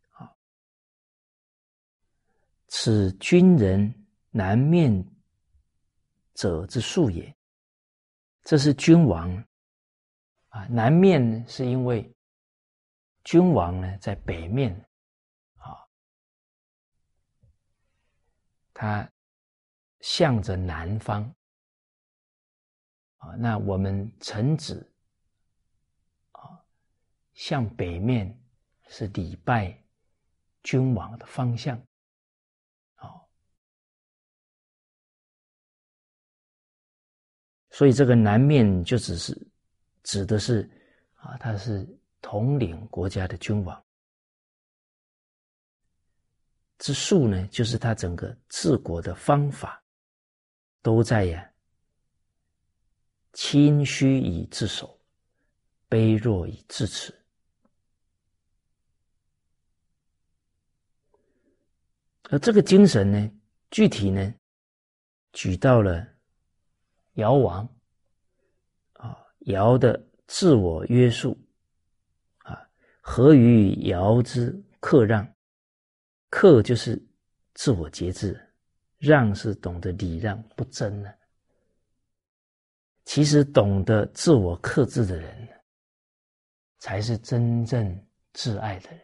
[0.09, 0.29] 啊，
[2.67, 4.91] 此君人难面
[6.33, 7.33] 者之术也。
[8.43, 9.33] 这是君王
[10.49, 12.13] 啊，南面是因为
[13.27, 14.73] 君王呢在北面，
[15.55, 15.75] 啊，
[18.73, 19.11] 他
[19.99, 21.23] 向着南方，
[23.17, 24.89] 啊，那我们臣子。
[26.31, 26.63] 啊
[27.33, 28.33] 向北面
[28.87, 29.77] 是礼拜
[30.63, 31.77] 君王的方向，
[32.95, 33.29] 好，
[37.71, 39.37] 所以这个南面就只是
[40.03, 40.67] 指的是
[41.15, 41.85] 啊，他是
[42.21, 43.83] 统领国家的君王
[46.79, 49.83] 之术呢，就是他整个治国的方法
[50.81, 51.51] 都在呀，
[53.33, 54.99] 谦虚以自守，
[55.89, 57.13] 卑弱以自持。
[62.29, 63.31] 而这个精神呢，
[63.71, 64.33] 具体呢，
[65.33, 66.05] 举到了
[67.13, 67.67] 尧王
[68.93, 71.35] 啊，尧的自我约束，
[73.09, 75.25] 何于尧之克让？
[76.29, 77.01] 克就是
[77.53, 78.37] 自我节制，
[78.97, 81.09] 让是懂得礼让不争呢。
[83.05, 85.47] 其实懂得自我克制的人，
[86.79, 87.97] 才是真正
[88.33, 88.99] 挚爱的人。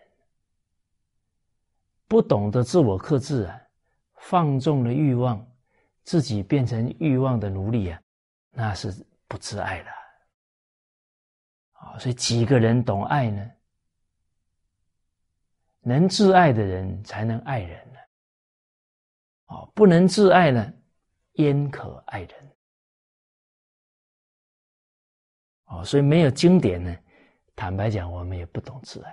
[2.06, 3.58] 不懂得自我克制啊，
[4.16, 5.50] 放纵了欲望，
[6.04, 8.02] 自己变成欲望的奴隶啊，
[8.52, 8.94] 那是
[9.30, 9.92] 不自爱了。
[11.72, 13.50] 啊，所以几个人懂爱呢？
[15.84, 18.00] 能自爱的人才能爱人呢。
[19.46, 20.74] 啊，不能自爱呢，
[21.34, 22.56] 焉可爱人？
[25.66, 26.96] 哦，所以没有经典呢，
[27.56, 29.12] 坦白讲，我们也不懂自爱。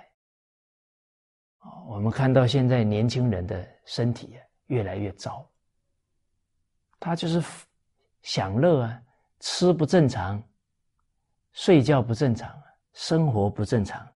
[1.57, 4.35] 啊，我们看到现在年轻人的身体
[4.67, 5.47] 越来越糟，
[6.99, 7.43] 他就是
[8.21, 9.03] 享乐啊，
[9.39, 10.41] 吃不正常，
[11.51, 12.59] 睡觉不正常，
[12.93, 14.10] 生活不正常，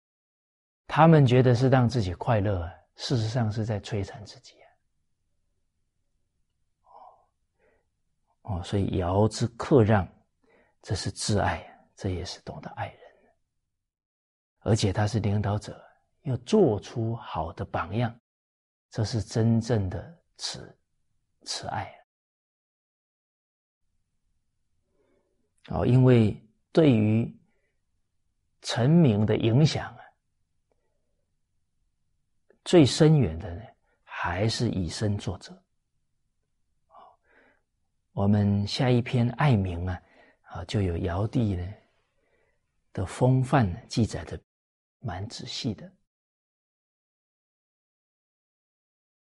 [0.87, 4.67] 他们觉得是让自己快乐，事实上是在摧残自己啊。
[8.43, 10.07] 哦，所以尧之克让，
[10.83, 11.65] 这是挚爱，
[11.95, 13.01] 这也是懂得爱人，
[14.61, 15.81] 而且他是领导者。
[16.25, 18.17] 要做出好的榜样，
[18.91, 20.79] 这是真正的慈
[21.45, 21.93] 慈爱
[25.71, 27.37] 哦，因为对于
[28.61, 29.93] 臣民的影响，
[32.65, 33.63] 最深远的呢，
[34.05, 35.57] 还是以身作则。
[38.13, 40.03] 我们下一篇《爱民》啊，
[40.43, 41.75] 啊，就有尧帝呢
[42.93, 44.39] 的风范记载的
[45.01, 45.91] 蛮仔细的。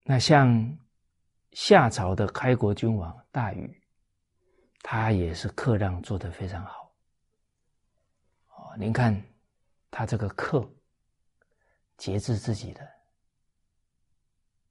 [0.03, 0.78] 那像
[1.53, 3.81] 夏朝的开国君王大禹，
[4.81, 6.91] 他也是克让做得非常好。
[8.49, 9.22] 哦，您看
[9.91, 10.66] 他这个克，
[11.99, 12.89] 节制自己的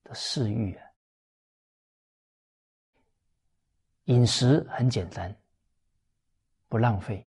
[0.10, 0.84] 的嗜欲啊，
[4.06, 5.40] 饮食很简单，
[6.68, 7.24] 不浪费，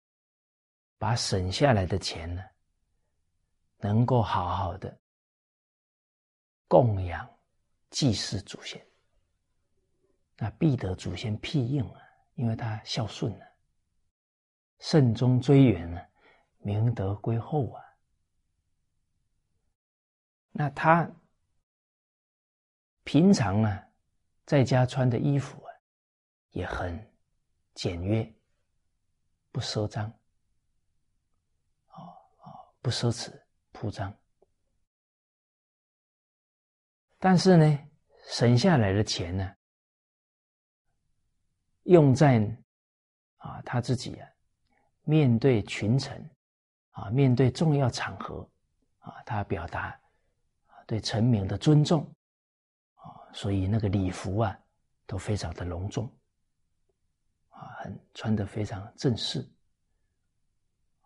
[0.98, 2.44] 把省下来的钱呢，
[3.78, 4.94] 能够好好的
[6.68, 7.26] 供养
[7.88, 8.86] 祭祀祖先，
[10.36, 12.00] 那必得祖先庇应啊，
[12.34, 13.48] 因为他孝顺啊，
[14.80, 16.06] 慎终追远啊，
[16.58, 17.82] 明德归厚啊。
[20.50, 21.10] 那他
[23.06, 23.88] 平常啊，
[24.46, 25.70] 在家穿的衣服啊，
[26.50, 26.92] 也很
[27.72, 28.34] 简约，
[29.52, 30.04] 不奢张，
[31.86, 32.02] 啊
[32.42, 32.50] 啊，
[32.82, 33.32] 不奢侈
[33.70, 34.12] 铺张。
[37.20, 37.78] 但是呢，
[38.28, 39.54] 省下来的钱呢，
[41.84, 42.40] 用在
[43.36, 44.28] 啊他自己啊，
[45.04, 46.28] 面对群臣
[46.90, 48.50] 啊，面对重要场合
[48.98, 49.90] 啊，他表达
[50.66, 52.04] 啊对臣民的尊重，
[53.36, 54.58] 所以那个礼服啊
[55.06, 56.10] 都非常的隆重
[57.50, 59.40] 啊，很穿的非常正式，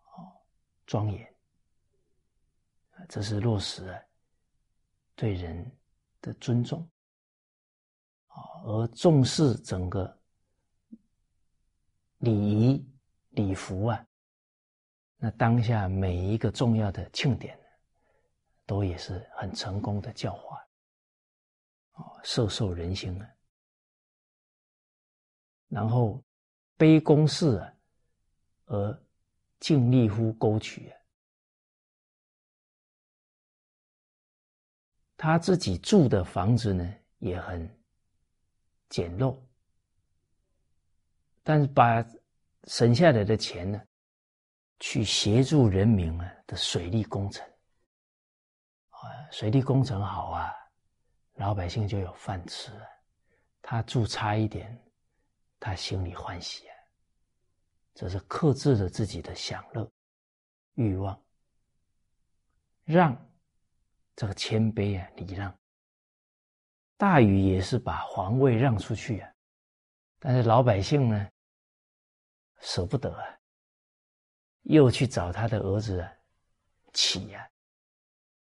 [0.05, 0.31] 哦，
[0.85, 1.35] 庄严，
[3.09, 4.01] 这是落实了
[5.13, 5.69] 对人。
[6.23, 6.87] 的尊重
[8.27, 10.21] 啊，而重视整个
[12.19, 12.87] 礼仪
[13.31, 14.05] 礼服啊，
[15.17, 17.59] 那当下每一个重要的庆典，
[18.67, 20.63] 都也是很成功的教化
[22.01, 23.29] 啊，受受人心啊。
[25.69, 26.23] 然后
[26.77, 27.73] 卑躬事啊，
[28.65, 29.03] 而
[29.59, 30.97] 尽力乎沟渠啊。
[35.15, 37.65] 他自己住的房子呢也很
[38.89, 39.39] 简陋，
[41.43, 42.03] 但是把
[42.63, 43.79] 省下来的钱呢，
[44.79, 47.45] 去协助人民啊的水利工程，
[48.89, 50.51] 啊，水利工程好啊，
[51.41, 52.85] 老百姓就有饭吃啊。
[53.63, 54.79] 他住差一点，
[55.59, 56.75] 他心里欢喜啊。
[57.95, 59.91] 这是克制着自己的享乐
[60.75, 61.19] 欲望，
[62.85, 63.17] 让。
[64.13, 65.57] 这个谦卑啊，礼让，
[66.95, 69.33] 大禹也是把皇位让出去啊，
[70.19, 71.27] 但是老百姓呢
[72.59, 73.39] 舍不得啊，
[74.63, 76.07] 又去找他的儿子，
[76.93, 77.49] 启呀，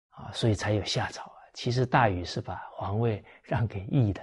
[0.09, 1.31] 啊，所以才有夏朝。
[1.59, 4.21] 其实大禹是把皇位让给羿的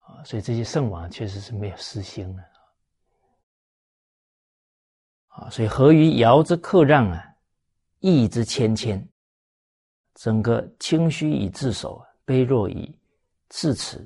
[0.00, 2.42] 啊，所以这些圣王确实是没有私心的
[5.28, 7.24] 啊，所以合于尧之克让啊。
[8.00, 9.08] 义之谦谦，
[10.14, 12.92] 整个谦虚以自守，卑弱以
[13.48, 14.04] 自持，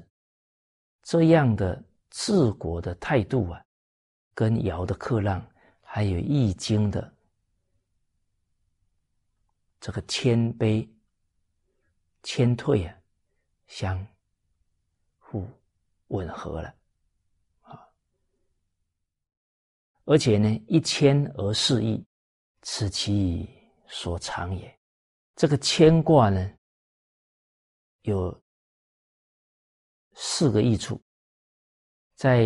[1.03, 3.65] 这样的治国的态度啊，
[4.35, 5.43] 跟尧的克让，
[5.81, 7.11] 还有易经的
[9.83, 10.89] 这个谦卑、
[12.23, 12.97] 谦退啊，
[13.67, 14.07] 相
[15.19, 15.47] 互
[16.09, 16.75] 吻合了
[17.63, 17.87] 啊。
[20.05, 22.03] 而且呢，一谦而示义，
[22.63, 23.47] 此其。
[23.95, 24.79] 所长也，
[25.37, 26.51] 这个牵挂呢，
[28.03, 28.43] 有
[30.15, 30.99] 四个益处，
[32.15, 32.41] 在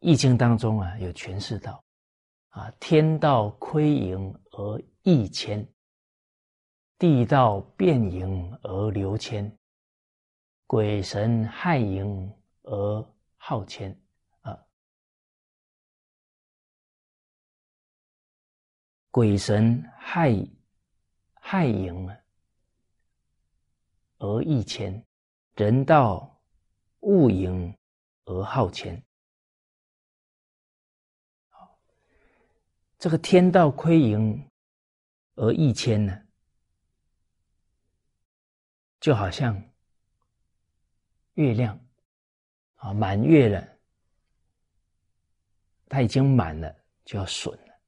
[0.00, 1.82] 易经当中啊，有诠释到
[2.50, 5.66] 啊，天道亏盈而益谦，
[7.02, 9.58] 地道变盈而流谦，
[10.68, 12.32] 鬼神害盈
[12.62, 14.00] 而好谦
[14.42, 14.56] 啊，
[19.10, 20.32] 鬼神害。
[21.44, 22.08] 害盈
[24.18, 25.04] 而益谦，
[25.56, 26.40] 人道
[27.00, 27.76] 物盈
[28.26, 29.04] 而好谦。
[32.96, 34.48] 这个天道亏盈
[35.34, 36.16] 而益谦呢，
[39.02, 39.60] 就好像
[41.34, 41.76] 月亮
[42.76, 43.78] 啊，满月了，
[45.88, 46.72] 它已经满了，
[47.04, 47.80] 就要损了，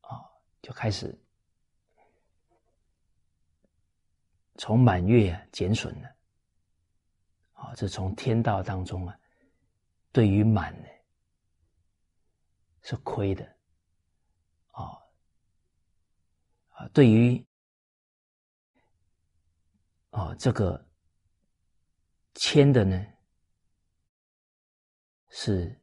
[0.00, 0.26] 啊，
[0.60, 1.16] 就开始。
[4.56, 6.16] 从满月啊减损了，
[7.52, 9.16] 啊，这从天道当中啊，
[10.10, 10.88] 对于满呢
[12.82, 13.44] 是亏的，
[14.72, 14.98] 啊
[16.70, 17.46] 啊，对于
[20.14, 20.80] 啊这个
[22.34, 23.04] 谦的呢
[25.30, 25.76] 是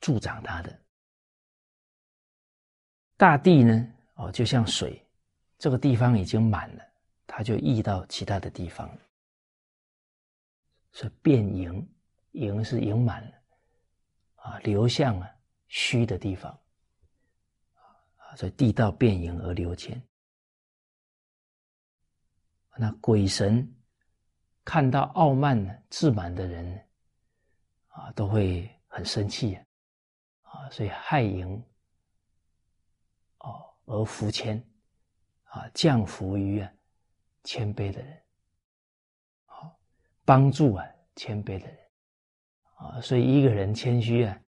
[0.00, 0.76] 助长它的，
[3.16, 5.06] 大地呢哦就像水。
[5.56, 6.82] 这个地方已经满了，
[7.26, 8.90] 它就溢到其他的地方，
[10.90, 11.86] 所以变盈，
[12.32, 13.42] 盈是盈满了，
[14.36, 15.30] 啊，流向啊
[15.68, 16.50] 虚的地方，
[18.16, 20.02] 啊，所以地道变盈而流谦。
[22.80, 23.76] 那鬼神
[24.64, 26.88] 看到傲慢自满的人，
[27.88, 29.54] 啊，都会很生气
[30.40, 31.62] 啊，所以害盈
[33.40, 34.56] 哦而福谦
[35.44, 36.72] 啊，降福于啊
[37.44, 38.22] 谦卑的人，
[39.44, 39.78] 好
[40.24, 41.78] 帮助啊谦卑的人
[42.76, 44.40] 啊，所以一个人谦虚啊，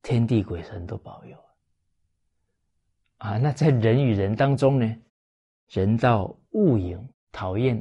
[0.00, 1.38] 天地鬼神都保佑
[3.18, 3.36] 啊。
[3.36, 4.96] 那在人与人当中呢，
[5.68, 7.06] 人道物盈，
[7.36, 7.76] 讨厌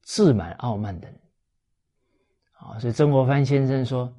[0.00, 1.20] 自满傲慢的人。
[2.52, 4.10] 啊，所以曾国藩先生说。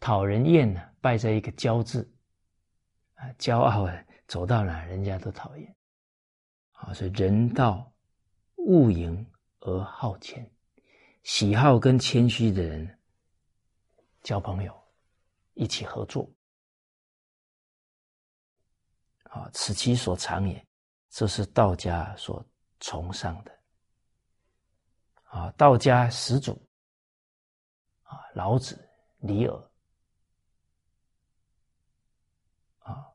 [0.00, 2.06] 讨人厌呢，败在一个骄字
[3.14, 5.76] 啊，骄傲啊，走到哪人家都讨厌。
[6.72, 7.90] 啊，所以人道
[8.56, 9.26] 恶淫
[9.60, 10.46] 而好谦，
[11.22, 12.98] 喜好跟谦虚的人
[14.20, 14.78] 交朋友，
[15.54, 16.30] 一起合作。
[19.30, 20.66] 啊，此其所长也，
[21.14, 22.44] 这是道家所
[22.80, 23.58] 崇尚的
[25.26, 26.60] 啊，道家始祖
[28.02, 28.76] 啊，老子、
[29.18, 29.70] 李耳
[32.80, 33.06] 啊。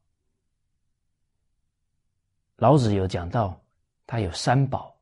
[2.56, 3.62] 老子有讲到，
[4.08, 4.98] 他有三宝，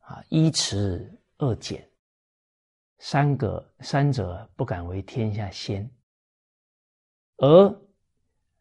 [0.00, 1.88] 啊，一持二俭，
[2.98, 5.88] 三个三者不敢为天下先。
[7.36, 7.82] 而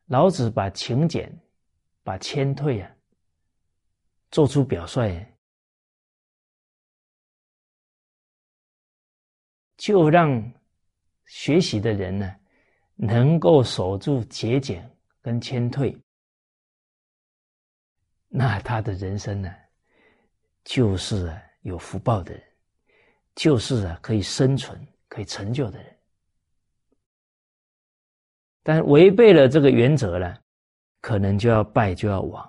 [0.05, 1.35] 老子把勤俭、
[2.03, 2.95] 把谦退啊，
[4.32, 5.25] 做出表率，
[9.77, 10.53] 就让
[11.25, 12.36] 学习的人呢，
[12.95, 14.89] 能够守住节俭
[15.21, 15.97] 跟谦退。
[18.27, 19.51] 那他的人生呢，
[20.63, 22.43] 就是有福报的人，
[23.36, 25.99] 就是啊可以生存、可以成就的人。
[28.61, 30.38] 但违背了这个原则呢，
[31.01, 32.47] 可能就要败，就要亡，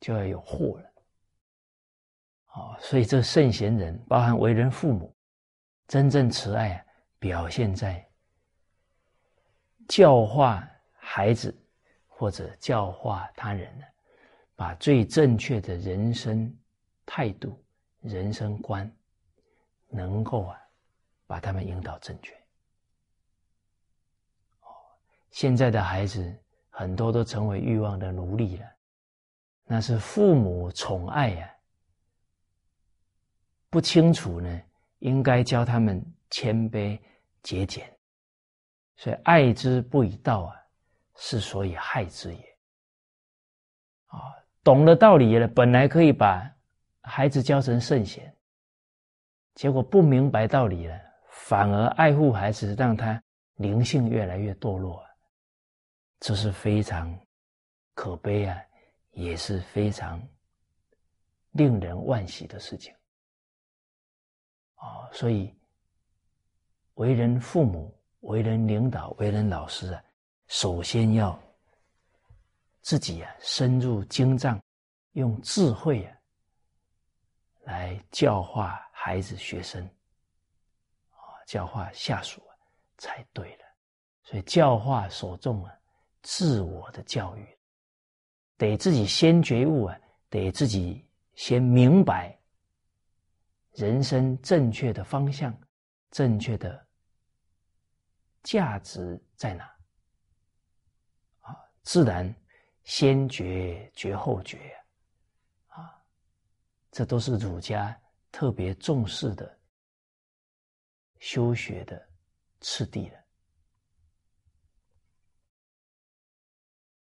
[0.00, 0.91] 就要有祸了。
[2.54, 5.14] 哦，所以这圣贤人，包含为人父母，
[5.88, 6.84] 真正慈爱啊，
[7.18, 8.06] 表现在
[9.88, 11.54] 教化孩子
[12.06, 13.84] 或者教化他人呢。
[14.54, 16.54] 把最正确的人生
[17.04, 17.60] 态度、
[18.00, 18.88] 人生观，
[19.88, 20.56] 能够啊，
[21.26, 22.32] 把他们引导正确。
[24.60, 24.70] 哦，
[25.30, 26.38] 现在的孩子
[26.70, 28.66] 很多都成为欲望的奴隶了，
[29.64, 31.52] 那是父母宠爱呀，
[33.72, 34.60] 不清楚呢，
[34.98, 37.00] 应该教他们谦卑
[37.42, 37.90] 节俭，
[38.96, 40.54] 所以爱之不以道啊，
[41.16, 42.58] 是所以害之也。
[44.08, 44.20] 啊。
[44.62, 46.54] 懂了道理了，本来可以把
[47.00, 48.36] 孩子教成圣贤，
[49.54, 51.00] 结果不明白道理了，
[51.30, 53.20] 反而爱护孩子，让他
[53.54, 55.02] 灵性越来越堕落，
[56.20, 57.18] 这是非常
[57.94, 58.62] 可悲啊，
[59.12, 60.22] 也是非常
[61.52, 62.94] 令人惋惜的事情。
[64.82, 65.54] 啊，所以
[66.94, 70.02] 为人父母、为人领导、为人老师啊，
[70.48, 71.38] 首先要。
[72.84, 74.60] 自己啊，深入经藏，
[75.12, 76.18] 用智慧啊，
[77.62, 79.80] 来教化孩子、学生，
[81.10, 82.42] 啊，教化下属
[82.98, 83.64] 才对了。
[84.24, 85.72] 所以教化所重啊，
[86.22, 87.46] 自我的教育，
[88.56, 89.96] 得自己先觉悟啊，
[90.28, 91.06] 得自己
[91.36, 92.36] 先明白
[93.72, 95.56] 人生正确的方向、
[96.10, 96.86] 正确的
[98.42, 99.64] 价值在哪，
[101.40, 102.34] 啊，自然。
[102.84, 104.76] 先觉觉后觉，
[105.68, 106.04] 啊，
[106.90, 107.96] 这都是儒家
[108.32, 109.56] 特别重视的
[111.20, 112.08] 修学的
[112.60, 113.24] 次第了。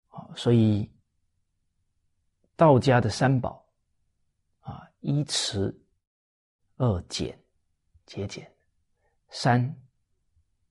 [0.08, 0.92] 啊，所以
[2.56, 3.64] 道家的三宝
[4.62, 5.72] 啊，一持，
[6.82, 7.38] 二俭，
[8.06, 8.52] 节俭，
[9.28, 9.72] 三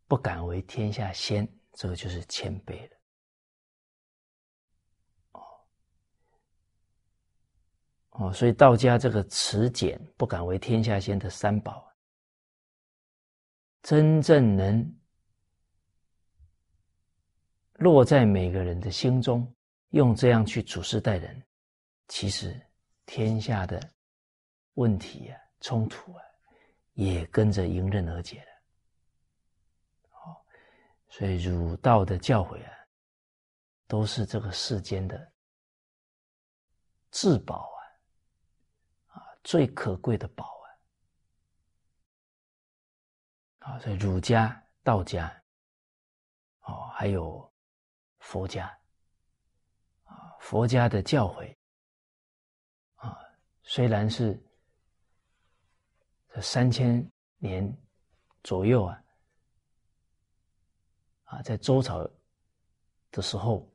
[0.09, 2.97] 不敢为天下先，这个就是谦卑了。
[8.09, 11.89] 哦，所以道家这个持俭不敢为天下先的三宝，
[13.81, 14.99] 真正能
[17.75, 19.49] 落在每个人的心中，
[19.91, 21.41] 用这样去处事待人，
[22.09, 22.61] 其实
[23.05, 23.81] 天下的
[24.73, 26.23] 问题啊、冲突啊，
[26.93, 28.51] 也跟着迎刃而解了。
[30.11, 30.35] 哦，
[31.07, 32.73] 所以儒道的教诲啊，
[33.88, 35.31] 都是这个世间的
[37.11, 37.79] 至宝啊，
[39.15, 39.23] 啊。
[39.43, 40.45] 最可贵的宝
[43.59, 43.73] 啊！
[43.73, 45.31] 啊，所以儒家、道家，
[46.61, 47.51] 哦，还有
[48.19, 48.67] 佛家，
[50.05, 51.55] 啊，佛家的教诲，
[52.95, 53.19] 啊，
[53.63, 54.39] 虽然是
[56.34, 57.06] 这三千
[57.40, 57.78] 年
[58.41, 59.03] 左右啊，
[61.26, 62.10] 啊，在周朝
[63.12, 63.70] 的时候，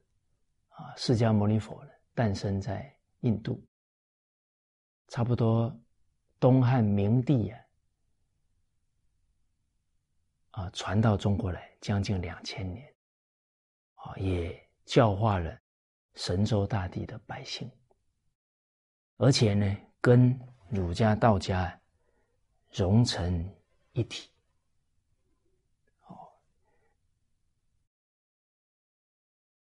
[0.71, 3.63] 啊，释迦牟尼佛呢诞生在印度，
[5.09, 5.75] 差不多
[6.41, 7.61] 东汉明帝啊，
[10.53, 12.91] 啊，传到中国来将近两千年，
[13.97, 15.61] 啊，也教化了
[16.15, 17.71] 神州大地的百姓，
[19.19, 21.81] 而且呢，跟儒家、道家啊
[22.77, 23.57] 融成
[23.93, 24.31] 一体。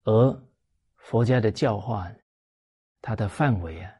[0.03, 0.43] 而
[0.95, 2.09] 佛家的教化，
[3.01, 3.93] 它的范围啊，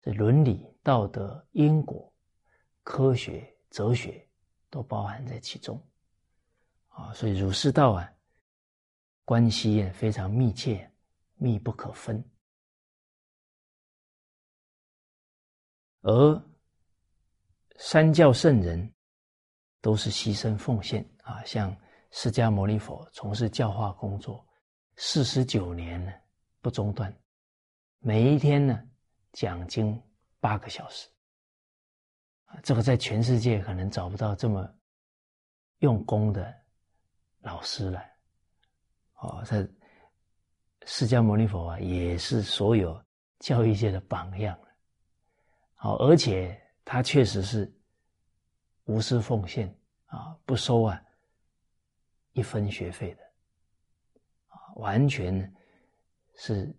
[0.00, 2.12] 这伦理、道德、因果、
[2.82, 4.28] 科学、哲学
[4.70, 5.80] 都包含在其中，
[6.88, 8.12] 啊，所以儒释道啊，
[9.24, 10.88] 关系也非常密切，
[11.34, 12.24] 密不可分。
[16.02, 16.51] 而
[17.84, 18.94] 三教圣人
[19.80, 21.76] 都是牺牲奉献啊，像
[22.12, 24.46] 释迦牟尼佛从事教化工作。
[24.94, 26.12] 四十九年呢，
[26.60, 27.12] 不中断，
[27.98, 28.80] 每一天呢
[29.32, 30.00] 讲经
[30.38, 31.08] 八个小时，
[32.44, 34.72] 啊，这个在全世界可能找不到这么
[35.78, 36.54] 用功的
[37.40, 38.00] 老师了，
[39.16, 39.68] 哦，在
[40.86, 43.04] 释迦牟尼佛啊，也是所有
[43.40, 44.56] 教育界的榜样
[45.74, 47.72] 好，而且他确实是
[48.84, 49.74] 无私奉献
[50.06, 51.00] 啊，不收啊
[52.32, 53.22] 一分学费的
[54.48, 54.58] 啊。
[54.76, 55.54] 完全
[56.34, 56.74] 是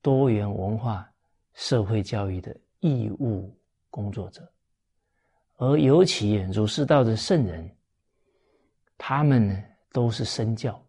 [0.00, 1.10] 多元文化
[1.54, 3.54] 社会教育的义务
[3.90, 4.52] 工作者，
[5.56, 7.76] 而尤其儒释道的圣人，
[8.96, 9.62] 他们呢
[9.92, 10.82] 都是身教，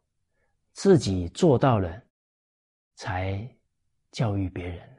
[0.72, 2.02] 自己做到了，
[2.95, 3.45] 才
[4.11, 4.98] 教育别人，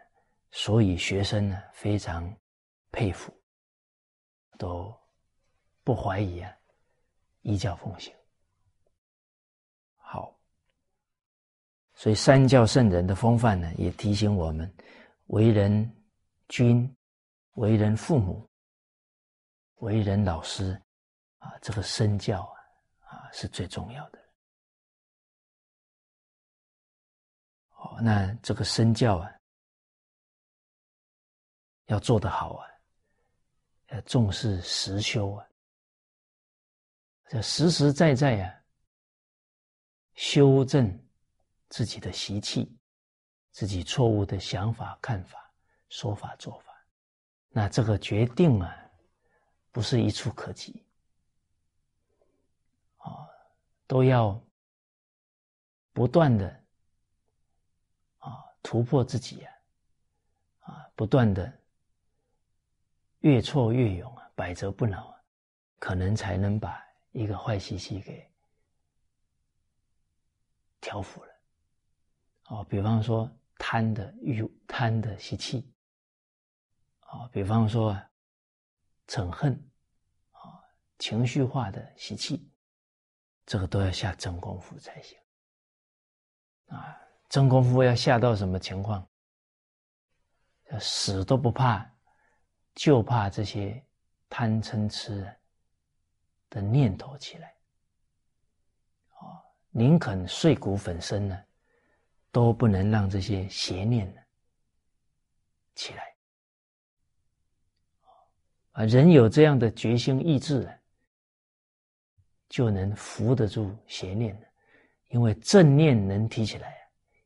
[0.50, 2.32] 所以学生呢非常
[2.92, 3.32] 佩服，
[4.58, 4.94] 都
[5.82, 6.56] 不怀疑啊，
[7.42, 8.14] 依教奉行。
[9.96, 10.38] 好
[11.94, 14.72] 所以三教圣人的风范呢，也提醒我们：
[15.26, 16.04] 为人
[16.48, 16.96] 君、
[17.54, 18.48] 为人父母、
[19.76, 20.80] 为人老师，
[21.38, 22.42] 啊，这个身教
[22.98, 24.18] 啊，啊是最重要的。
[27.76, 29.30] 哦，那这个身教啊，
[31.86, 32.68] 要做得好啊，
[33.88, 35.46] 要重视实修啊，
[37.32, 38.54] 要实实在在啊，
[40.14, 41.00] 修正。
[41.70, 42.72] 自己的习气，
[43.50, 45.52] 自己错误的想法、看法、
[45.88, 46.72] 说法、做法，
[47.48, 48.72] 那这个决定啊，
[49.72, 50.86] 不是一触可及，
[52.98, 53.26] 啊，
[53.88, 54.40] 都要
[55.92, 56.64] 不断的
[58.18, 59.52] 啊突破自己啊，
[60.60, 61.52] 啊，不断的
[63.24, 65.16] 越挫越勇啊，百折不挠啊，
[65.78, 66.78] 可能才能把
[67.12, 68.30] 一个坏习气给
[70.78, 71.32] 调服了。
[72.48, 75.72] 哦，比方说贪的欲、贪的习气，
[77.00, 77.98] 啊，比方说
[79.06, 79.54] 嗔恨，
[80.32, 80.60] 啊，
[80.98, 82.52] 情绪化的习气，
[83.46, 85.18] 这个都要下真功夫才行。
[86.66, 86.94] 啊，
[87.30, 89.08] 真功夫要下到什么情况？
[90.78, 91.90] 死都不怕，
[92.74, 93.82] 就怕这些
[94.28, 95.30] 贪嗔痴
[96.50, 97.54] 的念头起来。
[99.10, 101.44] 啊，宁肯碎骨粉身呢？
[102.30, 104.20] 都不能让这些邪念呢
[105.76, 106.16] 起来
[108.72, 108.84] 啊！
[108.86, 110.74] 人有这样的决心意志啊，
[112.48, 114.36] 就能扶得住邪念，
[115.10, 116.76] 因为正念能提起来，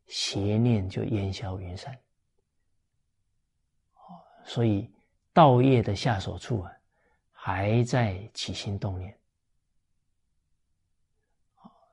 [0.08, 1.98] 邪念就烟消云散。
[4.44, 4.92] 所以
[5.38, 6.72] 道业的下手处啊，
[7.30, 9.16] 还在起心动念。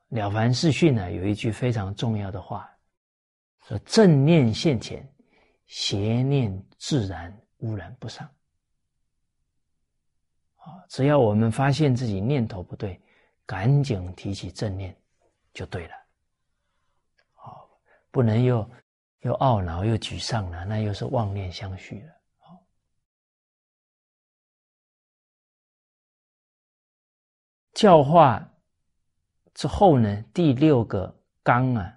[0.08, 2.68] 了凡四训呢，有一句非常重要的话。
[3.68, 5.08] 说正念现前，
[5.66, 8.28] 邪念自然污染不上。
[10.56, 13.00] 啊，只要我们发现自己念头不对，
[13.44, 14.92] 赶紧提起正念，
[15.52, 15.94] 就对了。
[17.32, 17.70] 好，
[18.10, 18.68] 不能又
[19.20, 22.15] 又懊恼又沮丧了，那又是妄念相续了。
[27.76, 28.42] 教化
[29.52, 31.92] 之后呢，第六个纲啊。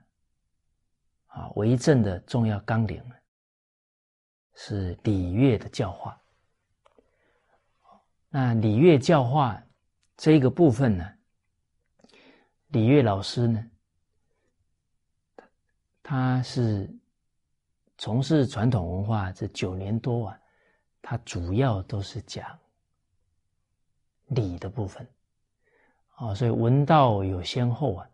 [1.27, 3.01] 啊，为政的重要纲领
[4.55, 6.19] 是礼乐的教化。
[8.27, 9.63] 那礼乐教化
[10.17, 11.09] 这个部分呢，
[12.69, 13.71] 礼乐老师呢，
[16.03, 16.93] 他是
[17.97, 20.39] 从事传统文化这九年多啊，
[21.01, 22.59] 他主要都是讲
[24.25, 25.07] 礼的部分。
[26.19, 28.09] 啊，所以文道有先后啊，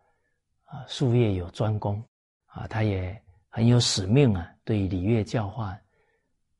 [0.66, 2.00] 啊，术业有专攻
[2.44, 5.76] 啊，他也很有使命啊，对礼乐教化，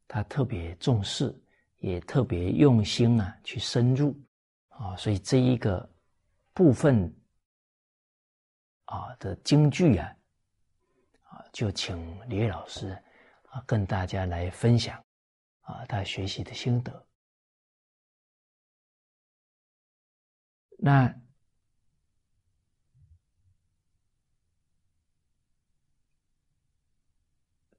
[0.08, 1.32] 他特别重视，
[1.76, 4.12] 也特别用心啊，去深入
[4.70, 5.88] 啊，所以这一个
[6.52, 7.14] 部分
[8.86, 10.16] 啊的京剧啊，
[11.22, 12.88] 啊，就请李老师
[13.50, 15.00] 啊，跟大家来分享
[15.60, 17.06] 啊，他学习的心得。
[20.76, 21.14] 那。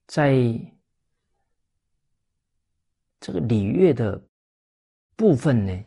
[0.08, 0.34] 在
[3.20, 4.20] 这个礼乐的
[5.18, 5.86] 部分呢，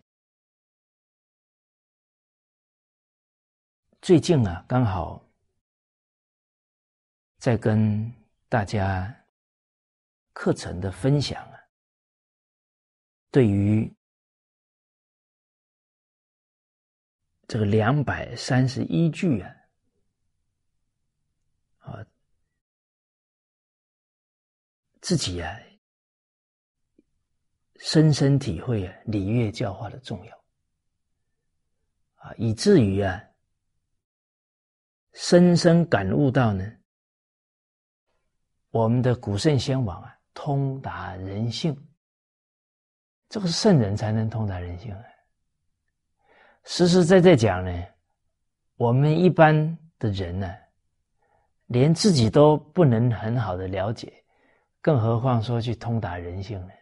[4.02, 5.26] 最近啊，刚好
[7.38, 8.12] 在跟
[8.48, 9.24] 大家
[10.34, 11.58] 课程的分享啊，
[13.30, 13.90] 对于
[17.48, 19.59] 这个两百三十一句啊。
[25.00, 25.58] 自己啊，
[27.78, 30.44] 深深体会啊礼乐教化的重要
[32.16, 33.22] 啊，以至于啊，
[35.14, 36.70] 深深感悟到呢，
[38.70, 41.74] 我们的古圣先王啊，通达人性，
[43.28, 45.02] 这个圣人才能通达人性啊。
[46.64, 47.86] 实实在在讲呢，
[48.76, 50.54] 我们一般的人呢，
[51.68, 54.19] 连自己都不能很好的了解。
[54.80, 56.72] 更何况说去通达人性呢？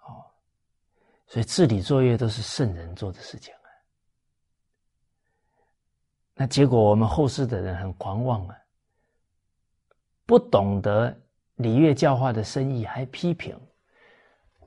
[0.00, 0.24] 哦，
[1.26, 3.68] 所以治理作业都是圣人做的事情啊。
[6.34, 8.58] 那结果我们后世的人很狂妄啊，
[10.26, 11.16] 不懂得
[11.54, 13.56] 礼乐教化的深意，还批评，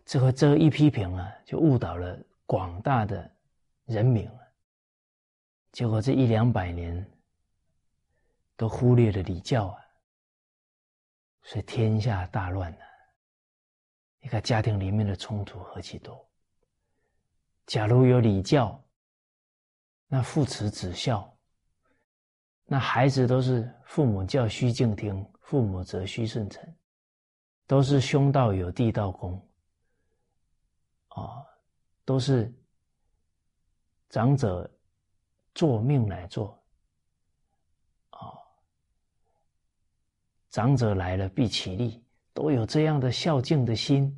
[0.05, 3.29] 这个这一批评啊，就误导了广大的
[3.83, 4.39] 人民了。
[5.73, 7.05] 结果这一两百年
[8.55, 9.83] 都忽略了礼教啊。
[11.47, 12.79] 所以天下大乱了。
[14.19, 16.29] 你看家庭里面的冲突何其多。
[17.65, 18.85] 假如有礼教，
[20.07, 21.33] 那父慈子孝，
[22.65, 26.77] 那孩子都是父母教须敬听，父母则须顺承，
[27.65, 29.49] 都是兄道友弟道恭，
[31.07, 31.45] 啊，
[32.03, 32.53] 都是
[34.09, 34.69] 长者
[35.55, 36.61] 做命来做。
[40.57, 42.03] 长者来了必起立，
[42.33, 44.11] 都有这样的孝敬的心，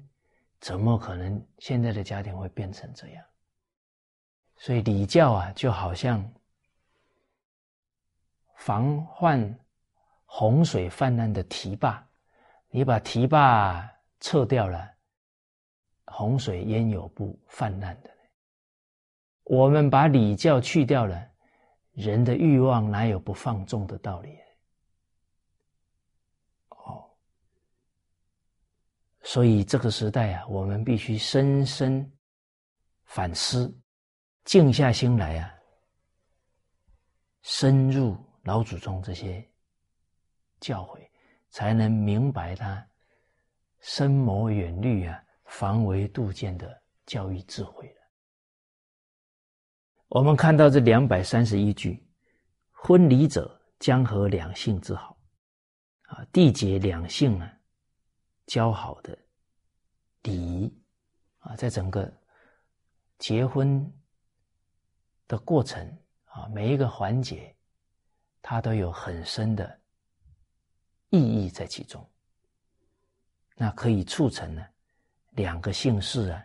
[0.61, 3.25] 怎么可能现在的家庭会变成这样？
[4.55, 6.25] 所以礼教啊，就好像
[8.55, 9.53] 防患
[10.23, 12.01] 洪水泛滥的堤坝，
[12.69, 13.85] 你把堤坝
[14.21, 14.89] 撤掉了，
[16.05, 18.09] 洪水焉有不泛滥的？
[19.43, 21.21] 我们把礼教去掉了，
[21.91, 24.39] 人的欲望哪有不放纵的道理？
[29.31, 32.11] 所以这个时代啊，我们必须深深
[33.05, 33.71] 反思，
[34.43, 35.53] 静下心来啊，
[37.43, 39.47] 深入老祖宗这些
[40.59, 41.07] 教诲，
[41.51, 42.83] 才能明白他
[43.81, 48.01] 深谋远虑啊、防微杜渐的教育智慧了。
[50.07, 52.03] 我们看到这两百三十一句
[52.73, 55.15] ：“婚礼者，将合两性之好，
[56.07, 57.53] 啊，缔结两性啊。”
[58.49, 59.15] 交好的
[60.23, 60.73] 礼仪
[61.37, 62.11] 啊，在整个
[63.19, 63.93] 结婚
[65.27, 65.79] 的过程
[66.25, 67.55] 啊，每一个环节，
[68.41, 69.79] 它都有很深的
[71.11, 72.03] 意义在其中。
[73.55, 74.65] 那可以促成呢
[75.33, 76.43] 两个姓氏啊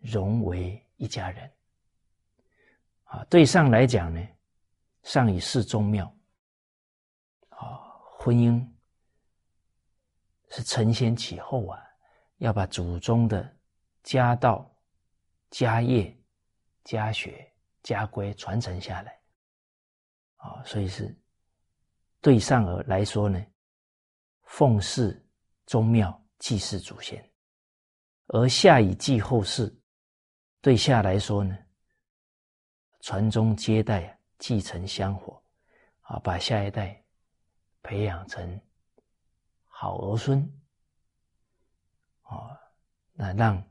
[0.00, 1.52] 融为一家人
[3.04, 3.24] 啊。
[3.30, 4.20] 对上来讲呢，
[5.04, 6.12] 上以事宗庙
[7.50, 7.86] 啊，
[8.18, 8.73] 婚姻。
[10.54, 11.82] 是承先启后啊，
[12.36, 13.56] 要把祖宗的
[14.04, 14.72] 家道、
[15.50, 16.16] 家业、
[16.84, 17.52] 家学、
[17.82, 19.20] 家规传承下来
[20.36, 21.12] 啊，所以是
[22.20, 23.44] 对上而来说呢，
[24.44, 25.20] 奉祀
[25.66, 27.18] 宗庙、祭祀祖先；
[28.28, 29.76] 而下以继后世，
[30.60, 31.58] 对下来说呢，
[33.00, 35.42] 传宗接代、继承香火
[36.02, 37.04] 啊，把下一代
[37.82, 38.60] 培养成。
[39.84, 40.40] 好儿孙，
[42.22, 42.58] 啊，
[43.12, 43.62] 那让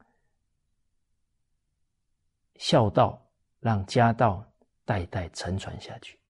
[2.57, 3.19] 孝道、
[3.59, 4.45] 让家道
[4.85, 6.21] 代代承传下去。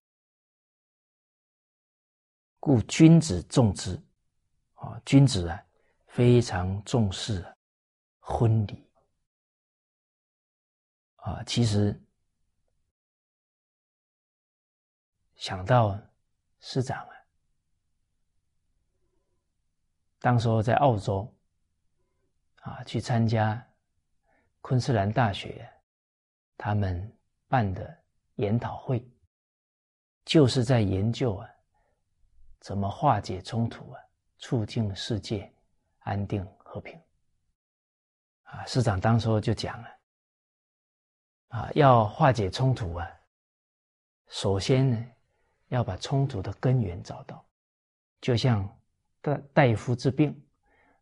[2.58, 4.02] 故君子重之，
[4.72, 5.62] 啊，君子啊
[6.06, 7.44] 非常重视
[8.20, 8.90] 婚礼，
[11.16, 12.02] 啊，其实
[15.36, 15.94] 想到
[16.58, 17.13] 师长啊，
[20.24, 21.30] 当时候在澳洲
[22.62, 23.62] 啊，去参加
[24.62, 25.70] 昆士兰大学
[26.56, 27.14] 他们
[27.46, 27.94] 办的
[28.36, 29.06] 研讨会，
[30.24, 31.46] 就是在研究啊，
[32.60, 34.00] 怎么化解冲突啊，
[34.38, 35.52] 促进世界
[35.98, 36.98] 安定和平。
[38.44, 39.88] 啊，市长当时候就讲了，
[41.48, 43.06] 啊，要化解冲突啊，
[44.28, 45.06] 首先呢，
[45.68, 47.44] 要把冲突的根源找到，
[48.22, 48.66] 就像
[49.24, 50.38] 大大夫治病，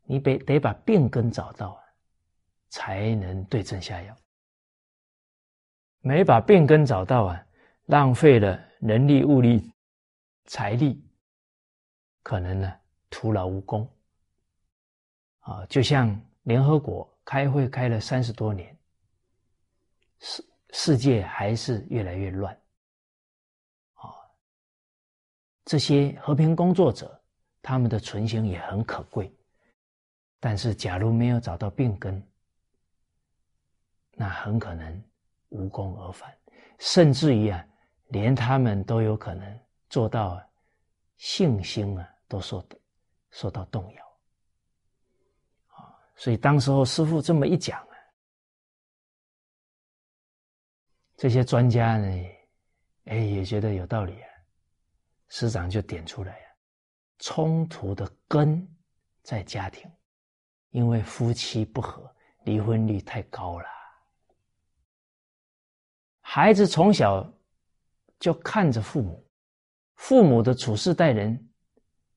[0.05, 1.77] 你得得把病根找到，
[2.69, 4.17] 才能对症下药。
[5.99, 7.47] 没把病根找到啊，
[7.87, 9.75] 浪费了人力、物力、
[10.45, 11.05] 财力，
[12.23, 12.73] 可能呢
[13.11, 13.93] 徒劳无功。
[15.41, 17.11] 啊，就像联合国。
[17.25, 18.77] 开会开了三十多年，
[20.19, 22.53] 世世界还是越来越乱，
[23.95, 24.11] 啊，
[25.65, 27.22] 这些和平工作者
[27.63, 29.33] 他们的存心也很可贵，
[30.41, 32.21] 但是假如没有找到病根，
[34.15, 35.03] 那很可能
[35.51, 36.37] 无功而返，
[36.79, 37.65] 甚至于啊，
[38.09, 40.43] 连他们都有可能做到
[41.17, 42.67] 信心啊都受
[43.31, 44.05] 受到动摇。
[45.69, 47.97] 啊所以当时候师傅这么一讲啊，
[51.17, 52.07] 这些专家呢，
[53.05, 54.29] 哎也觉得有道理啊。
[55.29, 56.52] 师长就点出来啊，
[57.23, 58.69] 冲突的根
[59.23, 59.89] 在家庭，
[60.71, 62.13] 因为夫妻不和，
[62.43, 63.67] 离婚率太高了。
[66.21, 67.33] 孩子从小
[68.19, 69.25] 就看着父母，
[69.95, 71.49] 父母的处事待人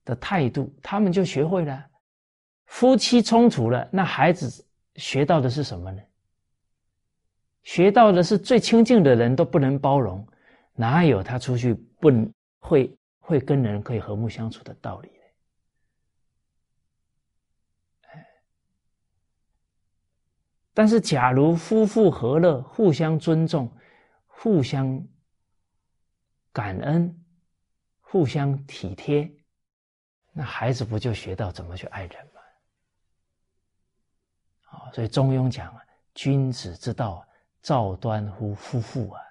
[0.04, 1.86] 的态度，他们就学会了。
[2.66, 4.66] 夫妻冲突了，那孩子
[4.96, 6.02] 学到的是什么呢？
[7.62, 10.28] 学到的是最亲近的人都不能包容，
[10.74, 12.10] 哪有他出去不
[12.60, 12.92] 会
[13.26, 15.16] 会跟人可以和睦相处的道理呢？
[20.76, 23.76] 但是，假如夫妇和乐，互相尊重，
[24.28, 25.04] 互相
[26.52, 27.26] 感恩，
[28.00, 29.36] 互相体贴，
[30.32, 32.42] 那孩子不就学到怎么去爱人吗？
[34.94, 35.82] 所以《中庸》讲啊，
[36.14, 37.28] 君子之道，
[37.62, 39.25] 造端乎夫妇啊！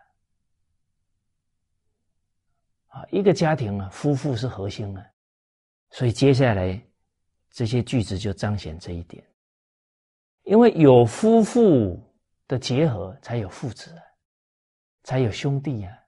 [2.95, 5.05] 啊，一个家庭啊，夫妇是核心啊。
[5.91, 6.81] 所以接下来
[7.51, 9.25] 这些句子就彰显这一点。
[10.45, 12.01] 因为有夫妇
[12.47, 13.93] 的结合，才有父子，
[15.03, 15.99] 才有兄弟呀。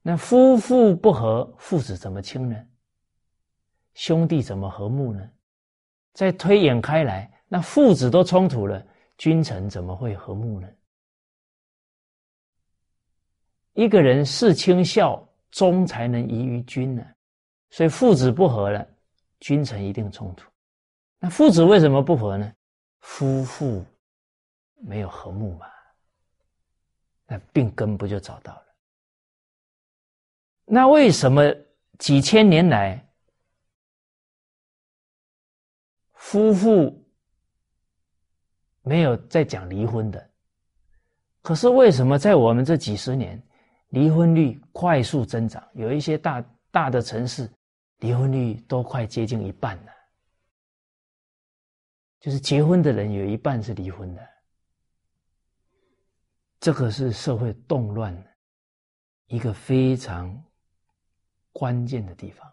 [0.00, 2.56] 那夫妇不和，父子怎么亲呢？
[3.92, 5.30] 兄弟怎么和睦呢？
[6.14, 7.30] 再推演开来。
[7.48, 8.82] 那父子都冲突了，
[9.18, 10.68] 君臣怎么会和睦呢？
[13.74, 17.06] 一个人事亲孝忠才能移于君呢，
[17.70, 18.84] 所以父子不和了，
[19.38, 20.50] 君臣一定冲突。
[21.20, 22.52] 那父子为什么不和呢？
[23.02, 23.84] 夫妇
[24.74, 25.66] 没有和睦嘛，
[27.26, 28.66] 那病根不就找到了？
[30.64, 31.42] 那为什么
[31.98, 33.08] 几千年来
[36.14, 36.98] 夫妇？
[38.84, 40.30] 没有在讲离婚的，
[41.40, 43.40] 可是为什么在我们这几十年，
[43.92, 45.62] 离婚率快速增长？
[45.74, 47.50] 有一些大大的城市，
[47.98, 49.92] 离婚率都快接近一半了，
[52.18, 54.28] 就是结婚的人有一半是离婚的。
[56.58, 58.16] 这个是社会动乱
[59.26, 60.42] 一个非常
[61.52, 62.50] 关键的地方。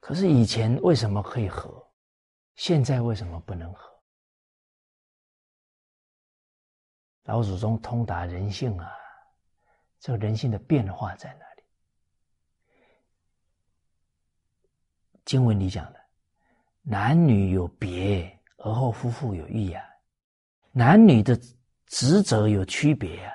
[0.00, 1.86] 可是以前为什么可以和，
[2.56, 3.88] 现在为什么不能和？
[7.24, 8.90] 老祖宗通达人性啊，
[10.02, 11.62] 这个人性的变化在哪里？
[15.24, 16.00] 经文里讲的，
[16.82, 19.80] 男女有别，而后夫妇有异啊。
[20.72, 21.40] 男女的
[21.86, 23.32] 职责有区别啊，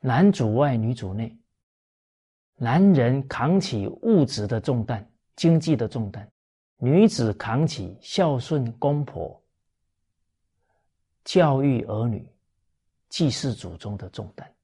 [0.00, 1.34] 男主外，女主内。
[2.56, 6.30] 男人扛起物质的重担、经济的重担，
[6.76, 9.42] 女子扛起孝顺公婆、
[11.24, 12.30] 教育儿女。
[13.08, 14.54] 祭祀祖宗的重担。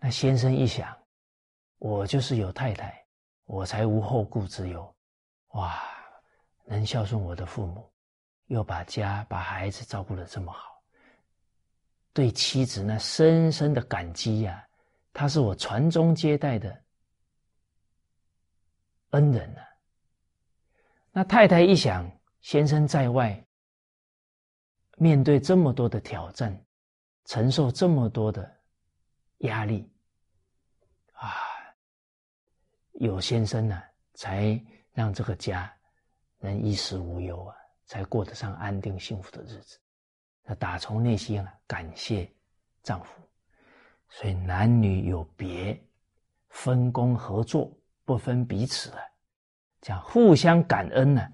[0.00, 0.96] 那先生一想，
[1.78, 3.04] 我就是有太太，
[3.44, 4.96] 我才无后顾之忧。
[5.48, 5.78] 哇，
[6.64, 7.92] 能孝顺我的父母，
[8.46, 10.82] 又把家把孩子照顾的这么好，
[12.14, 14.66] 对妻子那深深的感激呀！
[15.12, 16.82] 他是我传宗接代的
[19.10, 19.60] 恩人呐。
[21.12, 22.10] 那太太一想，
[22.40, 23.44] 先生在外。
[24.96, 26.64] 面对这么多的挑战，
[27.24, 28.59] 承受这么多的
[29.40, 29.90] 压力
[31.12, 31.32] 啊，
[32.92, 33.82] 有先生呢，
[34.14, 34.58] 才
[34.92, 35.72] 让这个家
[36.38, 39.78] 能衣食无忧啊，才过得上安定幸福的日子。
[40.42, 42.30] 那打从内心啊，感谢
[42.82, 43.12] 丈夫。
[44.08, 45.80] 所以男女有别，
[46.48, 47.72] 分工合作，
[48.04, 49.02] 不分彼此啊，
[49.80, 51.26] 这样互相感恩呢。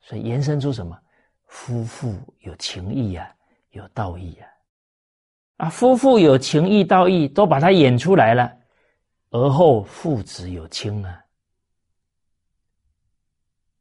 [0.00, 1.00] 所以延伸出什么？
[1.46, 3.36] 夫妇有情义啊，
[3.70, 4.48] 有道义啊。
[5.62, 8.52] 啊，夫妇有情义、道义，都把它演出来了。
[9.30, 11.24] 而后父子有亲啊，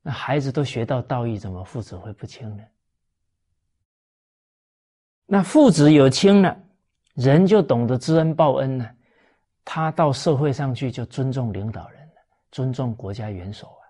[0.03, 2.63] 那孩子都学到道义，怎么父子会不亲呢？
[5.25, 6.55] 那父子有亲了。
[7.15, 8.87] 人就懂得知恩报恩呢，
[9.65, 12.07] 他到社会上去就尊重领导人
[12.51, 13.83] 尊重国家元首啊，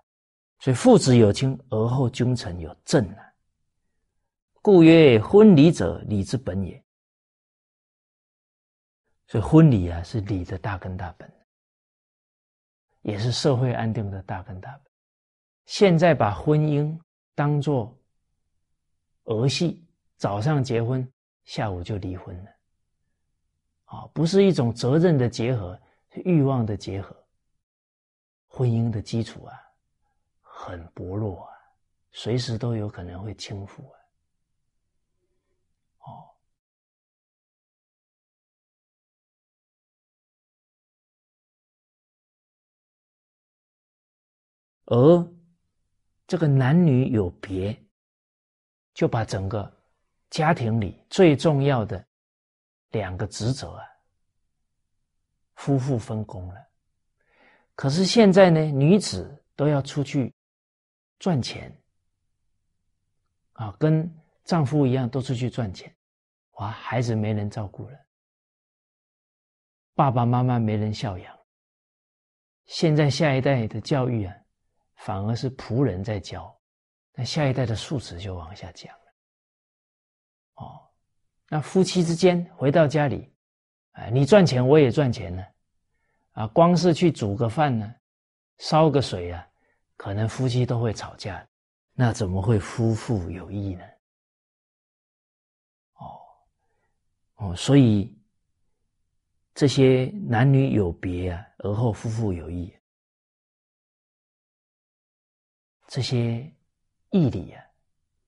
[0.60, 3.18] 所以父子有亲，而后君臣有正啊。
[4.62, 6.81] 故曰：婚礼者，礼之本也。
[9.32, 11.32] 所以婚礼啊，是礼的大根大本，
[13.00, 14.92] 也是社会安定的大根大本。
[15.64, 16.94] 现在把婚姻
[17.34, 17.98] 当做
[19.24, 19.82] 儿戏，
[20.16, 21.10] 早上结婚，
[21.44, 22.50] 下午就离婚了。
[23.84, 25.80] 啊，不是一种责任的结合，
[26.10, 27.16] 是欲望的结合。
[28.48, 29.58] 婚姻的基础啊，
[30.42, 31.56] 很薄弱啊，
[32.10, 33.98] 随时都有可能会倾覆啊。
[44.92, 45.32] 而
[46.26, 47.74] 这个男女有别，
[48.92, 49.74] 就把整个
[50.28, 52.04] 家庭里最重要的。
[52.90, 53.86] 两个职责啊，
[55.54, 56.56] 夫妇分工了。
[57.74, 60.30] 可是现在呢，女子都要出去
[61.18, 61.74] 赚钱
[63.54, 64.14] 啊，跟
[64.44, 65.90] 丈夫一样都出去赚钱。
[66.56, 67.98] 哇，孩子没人照顾了，
[69.94, 71.38] 爸爸妈妈没人孝养。
[72.66, 74.36] 现在下一代的教育啊，
[75.04, 76.56] 反而是仆人在教，
[77.12, 79.04] 那下一代的素质就往下降了。
[80.54, 80.80] 哦。
[81.48, 83.34] 那夫妻之间回到家里，
[83.92, 85.44] 哎，你赚钱我也赚钱呢，
[86.32, 87.92] 啊，光是去煮个饭呢，
[88.58, 89.46] 烧个水啊，
[89.96, 91.46] 可能夫妻都会吵架，
[91.94, 93.84] 那怎么会夫妇有义呢？
[95.94, 96.20] 哦，
[97.36, 98.16] 哦，所以
[99.52, 102.72] 这些男女有别啊，而后夫妇有义，
[105.92, 106.50] 这些
[107.10, 107.62] 义理啊，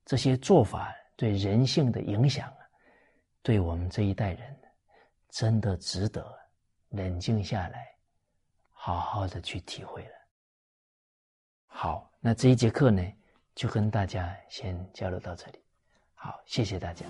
[0.05, 2.59] 这些做法对人性的影响啊。
[3.41, 4.55] 对我们这一代人，
[5.31, 6.39] 真的值得
[6.91, 7.89] 冷静下来，
[8.71, 10.15] 好好的去体会了。
[11.65, 13.03] 好，那这一节课呢，
[13.55, 15.59] 就跟大家先交流到这里。
[16.13, 17.07] 好，谢谢大家。